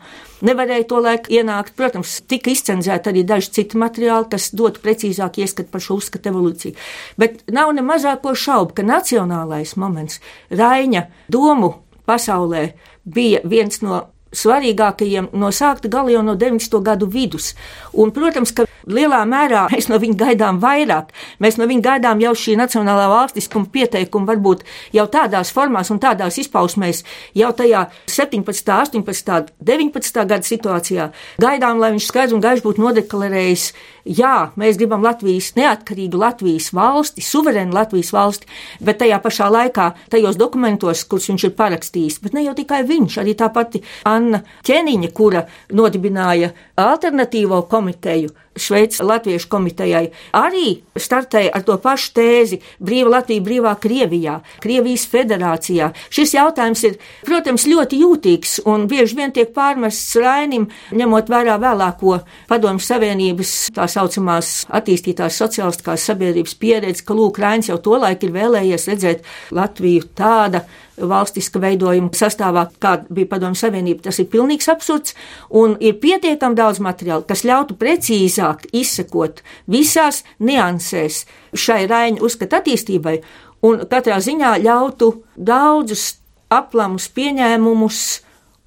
Nevarēja 0.46 0.86
to 0.88 1.00
laiku 1.04 1.34
ienākt. 1.36 1.74
Protams, 1.76 2.18
tika 2.28 2.52
izcenzēti 2.52 3.12
arī 3.12 3.24
daži 3.28 3.52
citi 3.58 3.80
materiāli, 3.80 4.30
kas 4.32 4.50
dotu 4.56 4.80
precīzāk 4.84 5.40
ieskatu 5.42 5.68
par 5.72 5.84
šo 5.84 5.98
uzskatu 6.00 6.32
evolūciju. 6.32 6.78
Bet 7.20 7.44
nav 7.52 7.74
ne 7.76 7.84
mazāko 7.84 8.32
šaubu, 8.32 8.78
ka 8.78 8.86
nacionālais 8.86 9.76
moments 9.80 10.22
Raina 10.50 11.06
domu 11.28 11.74
pasaulē 12.08 12.70
bija 13.04 13.44
viens 13.44 13.82
no 13.84 14.06
svarīgākajiem 14.30 15.32
no 15.34 15.50
sākta 15.54 15.90
gala 15.90 16.12
jau 16.14 16.22
no 16.24 16.36
90. 16.38 16.80
gadu 16.86 17.08
vidus. 17.10 17.54
Un, 17.92 18.12
protams, 18.14 18.54
ka 18.54 18.69
lielā 18.88 19.20
mērā 19.28 19.66
mēs 19.72 19.88
no 19.90 19.98
viņa 20.00 20.16
gaidām 20.24 20.60
vairāk. 20.62 21.12
Mēs 21.42 21.58
no 21.60 21.68
viņa 21.70 21.84
gaidām 21.86 22.22
jau 22.22 22.32
šī 22.36 22.56
nacionālā 22.60 23.08
valstiskuma 23.10 23.68
pieteikuma, 23.72 24.28
varbūt 24.30 24.64
jau 24.96 25.06
tādās 25.10 25.52
formās 25.54 25.90
un 25.92 26.00
tādās 26.02 26.38
izpausmēs, 26.42 27.04
jau 27.36 27.52
tajā 27.56 27.86
17., 28.06 28.72
18., 28.80 29.52
19. 29.60 30.26
gada 30.26 30.46
situācijā. 30.46 31.10
Gaidām, 31.42 31.80
lai 31.82 31.92
viņš 31.94 32.10
skaidrs 32.10 32.36
un 32.36 32.44
gaiši 32.44 32.64
būtu 32.64 32.84
nodeklarējis, 32.84 33.66
jā, 34.04 34.50
mēs 34.60 34.78
gribam 34.80 35.04
Latvijas 35.04 35.52
neatkarīgu 35.58 36.20
Latvijas 36.20 36.70
valsti, 36.76 37.24
suverēnu 37.24 37.74
Latvijas 37.76 38.12
valsti, 38.14 38.48
bet 38.84 39.00
tajā 39.02 39.20
pašā 39.22 39.50
laikā 39.52 39.90
tajos 40.12 40.38
dokumentos, 40.40 41.04
kurus 41.08 41.30
viņš 41.30 41.48
ir 41.48 41.56
parakstījis, 41.58 42.20
bet 42.24 42.36
ne 42.36 42.44
jau 42.46 42.56
tikai 42.58 42.82
viņš, 42.88 43.20
arī 43.22 43.36
tā 43.38 43.50
pati 43.52 43.82
Anna 44.08 44.42
Ķeniņa, 44.66 45.12
kura 45.16 45.44
nodibināja 45.76 46.52
alternatīvo 46.80 47.64
komiteju, 47.70 48.32
Šveices 48.58 48.98
Latviešu 49.06 49.46
komitejai 49.48 50.08
arī 50.34 50.80
startēja 50.98 51.52
ar 51.54 51.62
to 51.62 51.76
pašu 51.78 52.10
tēzi- 52.18 52.58
brīva 52.86 53.12
Latvija, 53.14 53.44
brīvā 53.46 53.74
Krievijā, 53.78 54.40
Krievijas 54.60 55.06
federācijā. 55.06 55.92
Šis 56.10 56.34
jautājums 56.34 56.84
ir, 56.84 56.98
protams, 57.24 57.66
ļoti 57.66 58.00
jūtīgs 58.02 58.60
un 58.66 58.88
bieži 58.88 59.16
vien 59.16 59.32
tiek 59.32 59.54
pārmests 59.54 60.16
Rainim, 60.16 60.68
ņemot 60.90 61.28
vērā 61.28 61.58
vēlāko 61.60 62.22
Padomju 62.48 62.80
Savienības 62.80 63.70
tā 63.70 63.86
saucamās 63.86 64.66
attīstītās 64.66 65.38
sociālistiskās 65.38 66.04
sabiedrības 66.10 66.54
pieredzi, 66.54 67.04
ka 67.04 67.14
Lūk, 67.14 67.38
Rainis 67.38 67.68
jau 67.68 67.78
tolaik 67.78 68.22
ir 68.24 68.30
vēlējies 68.30 68.88
redzēt 68.88 69.22
Latviju 69.52 70.02
tāda, 70.14 70.64
valstiska 71.08 71.60
veidojuma 71.62 72.10
sastāvā, 72.16 72.66
kāda 72.82 73.08
bija 73.12 73.30
Padomju 73.30 73.60
Savienība. 73.60 74.04
Tas 74.08 74.20
ir 74.22 74.28
pilnīgs 74.32 74.70
absurds 74.72 75.14
un 75.50 75.76
ir 75.80 75.98
pietiekami 76.02 76.58
daudz 76.58 76.80
materiālu, 76.84 77.26
kas 77.28 77.44
ļautu 77.48 77.76
precīzāk 77.80 78.66
izsekot 78.72 79.44
visās 79.70 80.22
niansēs 80.38 81.24
šai 81.54 81.84
raiņu 81.90 82.24
uzskatu 82.26 82.60
attīstībai 82.60 83.20
un 83.66 83.84
katrā 83.90 84.18
ziņā 84.24 84.56
ļautu 84.64 85.12
daudzus 85.36 86.16
aplamus 86.50 87.08
pieņēmumus 87.14 88.02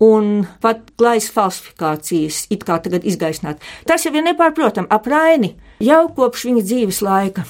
un 0.04 0.48
pat 0.64 0.82
klājas 1.00 1.30
falsifikācijas, 1.34 2.48
it 2.52 2.66
kā 2.68 2.80
tagad 2.84 3.06
izgaisnāt. 3.08 3.62
Tas 3.88 4.04
jau 4.06 4.14
ir 4.16 4.26
nepārprotami. 4.26 4.90
Ap 4.92 5.08
Raini 5.08 5.54
jau 5.84 6.04
kopš 6.16 6.48
viņa 6.50 6.66
dzīves 6.66 7.02
laika 7.06 7.46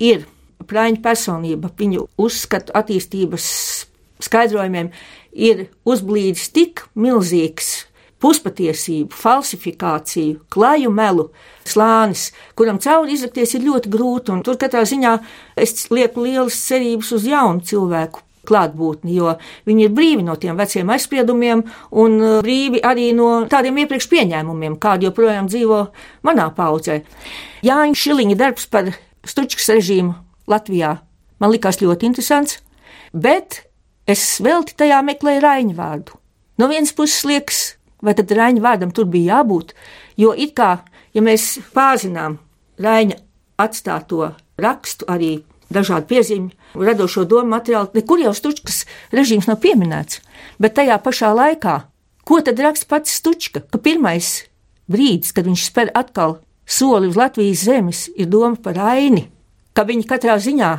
ir 0.00 0.26
Prāņa 0.70 1.00
personība, 1.02 1.70
viņu 1.72 2.04
uzskatu 2.20 2.74
attīstības 2.76 3.46
skaidrojumiem 4.24 4.90
ir 5.32 5.68
uzblīdis 5.88 6.50
tik 6.54 6.84
milzīgs 6.94 7.86
puspatiesību, 8.20 9.16
falsifikāciju, 9.16 10.42
klaju 10.52 10.90
melu 10.92 11.28
slānis, 11.68 12.28
kuram 12.58 12.80
cauri 12.82 13.16
izrakties 13.16 13.54
ir 13.56 13.64
ļoti 13.64 13.92
grūti. 13.92 14.40
Tur 14.44 14.58
katrā 14.60 14.84
ziņā 14.88 15.14
es 15.60 15.86
lieku 15.92 16.26
lielas 16.26 16.58
cerības 16.66 17.14
uz 17.16 17.28
jaunu 17.30 17.64
cilvēku 17.64 18.26
klātbūtni, 18.50 19.14
jo 19.16 19.34
viņi 19.68 19.86
ir 19.86 19.94
brīvi 19.94 20.24
no 20.26 20.34
tiem 20.40 20.58
veciem 20.58 20.88
aizspriedumiem 20.92 21.62
un 22.02 22.16
uh, 22.18 22.38
brīvi 22.44 22.80
arī 22.84 23.10
no 23.16 23.44
tādiem 23.50 23.82
iepriekš 23.82 24.08
pieņēmumiem, 24.12 24.78
kādi 24.80 25.08
joprojām 25.08 25.48
dzīvo 25.50 25.82
manā 26.26 26.48
paudzē. 26.56 27.00
Jāņa 27.66 28.00
Šiliņa 28.04 28.38
darbs 28.40 28.66
par 28.72 28.92
Stučkas 29.28 29.68
režīmu 29.76 30.16
Latvijā 30.50 30.96
man 31.40 31.52
likās 31.52 31.80
ļoti 31.82 32.08
interesants, 32.08 32.60
bet 33.12 33.62
Es 34.10 34.40
velti 34.42 34.74
tajā 34.80 34.98
meklēju 35.06 35.42
Raņa 35.44 35.76
vārdu. 35.76 36.16
No 36.58 36.66
vienas 36.70 36.92
puses 36.96 37.22
liekas, 37.28 37.60
vai 38.02 38.14
tad 38.18 38.32
Raņa 38.34 38.62
vārdam 38.64 38.94
tur 38.96 39.06
bija 39.10 39.36
jābūt, 39.38 39.74
jo 40.18 40.32
it 40.34 40.56
kā, 40.58 40.80
ja 41.14 41.22
mēs 41.22 41.52
pārzinām 41.76 42.38
Raņa 42.80 43.20
atstāto 43.60 44.32
rakstu 44.60 45.06
arī 45.10 45.30
dažādu 45.70 46.08
piezīmju, 46.10 46.50
radošo 46.74 47.24
domu 47.28 47.54
materiālu, 47.54 47.92
nekur 47.94 48.22
jau 48.24 48.34
Stučkas 48.34 48.82
režīms 49.14 49.46
nav 49.50 49.60
pieminēts, 49.62 50.20
bet 50.58 50.74
tajā 50.80 50.98
pašā 51.04 51.30
laikā, 51.36 51.76
ko 52.26 52.40
tad 52.42 52.58
raksta 52.58 52.90
pats 52.90 53.14
Stučka, 53.20 53.62
ka 53.62 53.78
pirmais 53.78 54.48
brīdis, 54.90 55.34
kad 55.36 55.46
viņš 55.46 55.66
spēr 55.70 55.92
atkal 55.94 56.40
soli 56.66 57.12
uz 57.12 57.18
Latvijas 57.20 57.64
zemes, 57.68 58.08
ir 58.16 58.30
doma 58.32 58.58
par 58.58 58.80
aini, 58.90 59.28
ka 59.76 59.86
viņi 59.86 60.08
katrā 60.10 60.40
ziņā 60.42 60.72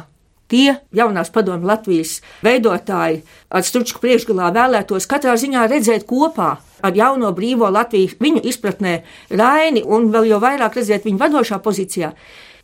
tie 0.52 0.76
jaunās 0.96 1.32
padomju 1.34 1.70
Latvijas 1.70 2.20
veidotāji 2.46 3.22
ar 3.50 3.66
Stručku 3.66 4.04
priekšgalā 4.04 4.52
vēlētos 4.56 5.08
katrā 5.10 5.38
ziņā 5.40 5.66
redzēt 5.72 6.06
kopā 6.10 6.52
ar 6.82 6.98
jauno 6.98 7.32
brīvo 7.38 7.70
Latviju, 7.72 8.18
viņu 8.20 8.44
izpratnē 8.52 9.00
Raini 9.32 9.84
un 9.86 10.10
vēl 10.14 10.32
jau 10.34 10.42
vairāk 10.44 10.80
redzēt 10.80 11.08
viņu 11.08 11.22
vadošā 11.22 11.62
pozīcijā. 11.64 12.12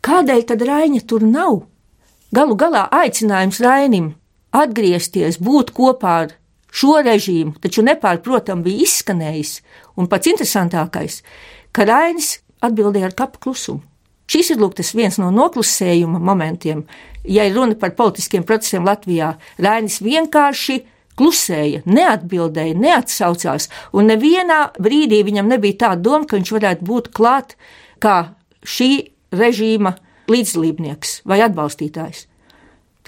Kādēļ 0.04 0.44
tad 0.48 0.64
Raina 0.68 1.00
tur 1.06 1.24
nav? 1.26 1.62
Galu 2.34 2.58
galā 2.60 2.84
aicinājums 2.92 3.60
Rainim 3.64 4.12
atgriezties, 4.54 5.38
būt 5.40 5.72
kopā 5.76 6.14
ar 6.24 6.34
šo 6.72 6.98
režīmu, 7.04 7.56
taču 7.62 7.84
nepārprotam 7.86 8.62
bija 8.64 8.84
izskanējis, 8.84 9.54
un 9.96 10.08
pats 10.10 10.30
interesantākais, 10.30 11.22
ka 11.72 11.86
Rainis 11.88 12.38
atbildēja 12.64 13.10
ar 13.10 13.16
kapu 13.16 13.40
klusumu. 13.46 13.82
Šis 14.28 14.52
ir 14.52 14.60
lūk, 14.60 14.76
viens 14.94 15.16
no 15.20 15.30
noklusējuma 15.32 16.20
momentiem, 16.20 16.84
ja 17.24 17.46
ir 17.48 17.56
runa 17.56 17.76
par 17.80 17.94
politiskiem 17.96 18.44
procesiem 18.44 18.84
Latvijā. 18.84 19.34
Rainis 19.56 20.02
vienkārši 20.04 20.82
klusēja, 21.18 21.82
neatbildēja, 21.88 22.76
neatsaucās, 22.78 23.68
un 23.96 24.12
nevienā 24.12 24.60
brīdī 24.78 25.22
viņam 25.26 25.48
nebija 25.50 25.80
tāda 25.86 26.04
doma, 26.04 26.28
ka 26.28 26.36
viņš 26.36 26.52
varētu 26.54 26.88
būt 26.88 27.10
klāt 27.16 27.56
kā 28.04 28.34
šī 28.62 28.92
režīma 29.34 29.96
līdzdalībnieks 30.28 31.22
vai 31.28 31.40
atbalstītājs. 31.46 32.26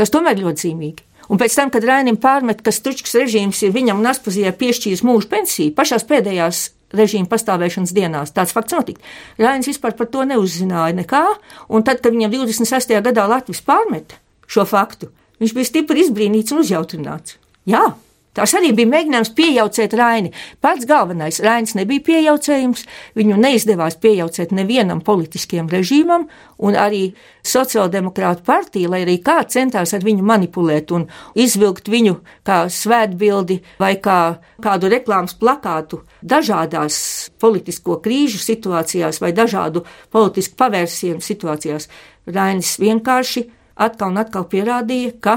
Tas 0.00 0.12
tomēr 0.12 0.40
ļoti 0.40 0.66
zīmīgi. 0.66 1.06
Un 1.30 1.38
pēc 1.38 1.54
tam, 1.54 1.70
kad 1.70 1.84
Rainim 1.86 2.16
pārmet, 2.18 2.64
ka 2.64 2.72
Stručkas 2.74 3.14
režīms 3.20 3.60
ir 3.62 3.74
viņam 3.76 4.00
un 4.00 4.08
Aspazijai 4.10 4.56
piešķīris 4.56 5.04
mūža 5.06 5.28
pensiju, 5.30 5.74
pašās 5.76 6.08
pēdējās 6.08 6.62
režīma 6.96 7.30
pastāvēšanas 7.30 7.94
dienās. 7.96 8.34
Tāds 8.36 8.54
fakts 8.56 8.76
notika. 8.76 9.02
Rainis 9.40 9.70
vispār 9.70 9.96
par 9.98 10.10
to 10.10 10.24
neuzzināja 10.28 10.96
nekā, 11.00 11.24
un 11.70 11.86
tad, 11.86 12.02
kad 12.04 12.14
viņam 12.14 12.34
26. 12.34 12.96
gadā 13.06 13.26
Latvijas 13.30 13.62
pārmeta 13.66 14.20
šo 14.50 14.66
faktu, 14.66 15.10
viņš 15.42 15.56
bija 15.56 15.68
stipri 15.68 16.04
izbrīnīts 16.04 16.54
un 16.54 16.64
uzjautrināts. 16.64 17.38
Jā, 17.70 17.92
Tas 18.30 18.52
arī 18.54 18.70
bija 18.78 18.86
mēģinājums 18.86 19.32
piejaucēt 19.34 19.94
Raini. 19.98 20.28
Pats 20.62 20.86
galvenais 20.86 21.40
Rainis 21.42 21.74
nebija 21.74 22.04
piejaucējums, 22.06 22.84
viņu 23.18 23.38
neizdevās 23.42 23.96
piejaucēt 23.98 24.52
nevienam 24.54 25.00
politiskajam 25.02 25.66
režīmam, 25.70 26.28
un 26.62 26.76
arī 26.78 27.08
sociāldemokrāta 27.42 28.44
partija, 28.46 28.92
lai 28.92 29.00
arī 29.02 29.16
kā 29.26 29.40
centās 29.50 29.94
ar 29.96 30.06
viņu 30.06 30.22
manipulēt 30.28 30.92
un 30.94 31.08
izvilkt 31.34 31.90
viņu 31.90 32.20
kā 32.46 32.60
svētbildi 32.70 33.56
vai 33.82 33.96
kā 33.98 34.20
kādu 34.62 34.92
reklāmas 34.92 35.34
plakātu 35.40 36.04
dažādās 36.22 37.00
politisko 37.42 37.96
krīžu 38.04 38.38
situācijās 38.44 39.18
vai 39.24 39.32
dažādu 39.34 39.82
politisku 40.14 40.54
pavērsienu 40.60 41.18
situācijās. 41.24 41.88
Rainis 42.30 42.76
vienkārši 42.78 43.42
atkal 43.74 44.14
un 44.14 44.22
atkal 44.22 44.46
pierādīja, 44.46 45.16
ka 45.18 45.36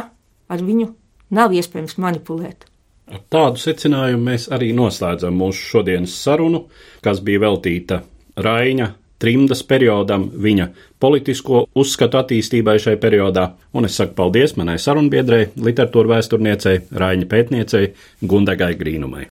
ar 0.53 0.61
viņu 0.61 0.91
nav 1.33 1.57
iespējams 1.57 1.97
manipulēt. 1.97 2.69
Ar 3.11 3.19
tādu 3.33 3.59
secinājumu 3.59 4.29
mēs 4.29 4.47
arī 4.53 4.71
noslēdzam 4.75 5.35
mūsu 5.35 5.65
šodienas 5.73 6.15
sarunu, 6.23 6.67
kas 7.03 7.19
bija 7.25 7.43
veltīta 7.43 8.03
Raina 8.39 8.93
trimdas 9.23 9.61
periodam, 9.63 10.25
viņa 10.31 10.67
politisko 10.99 11.65
uzskatu 11.79 12.19
attīstībai 12.19 12.75
šai 12.81 12.97
periodā, 12.99 13.53
un 13.75 13.87
es 13.87 13.95
saku 13.99 14.17
paldies 14.17 14.57
manai 14.59 14.75
sarunbiedrei, 14.81 15.53
literatūra 15.55 16.17
vēsturniecei, 16.17 16.81
Raina 16.91 17.29
pētniecei 17.29 17.93
Gundegai 18.23 18.73
Grīnumai. 18.79 19.29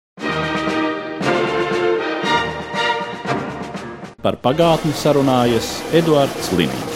Par 4.26 4.42
pagātni 4.42 4.90
sarunājas 4.96 5.70
Eduards 5.94 6.50
Liniņš. 6.58 6.95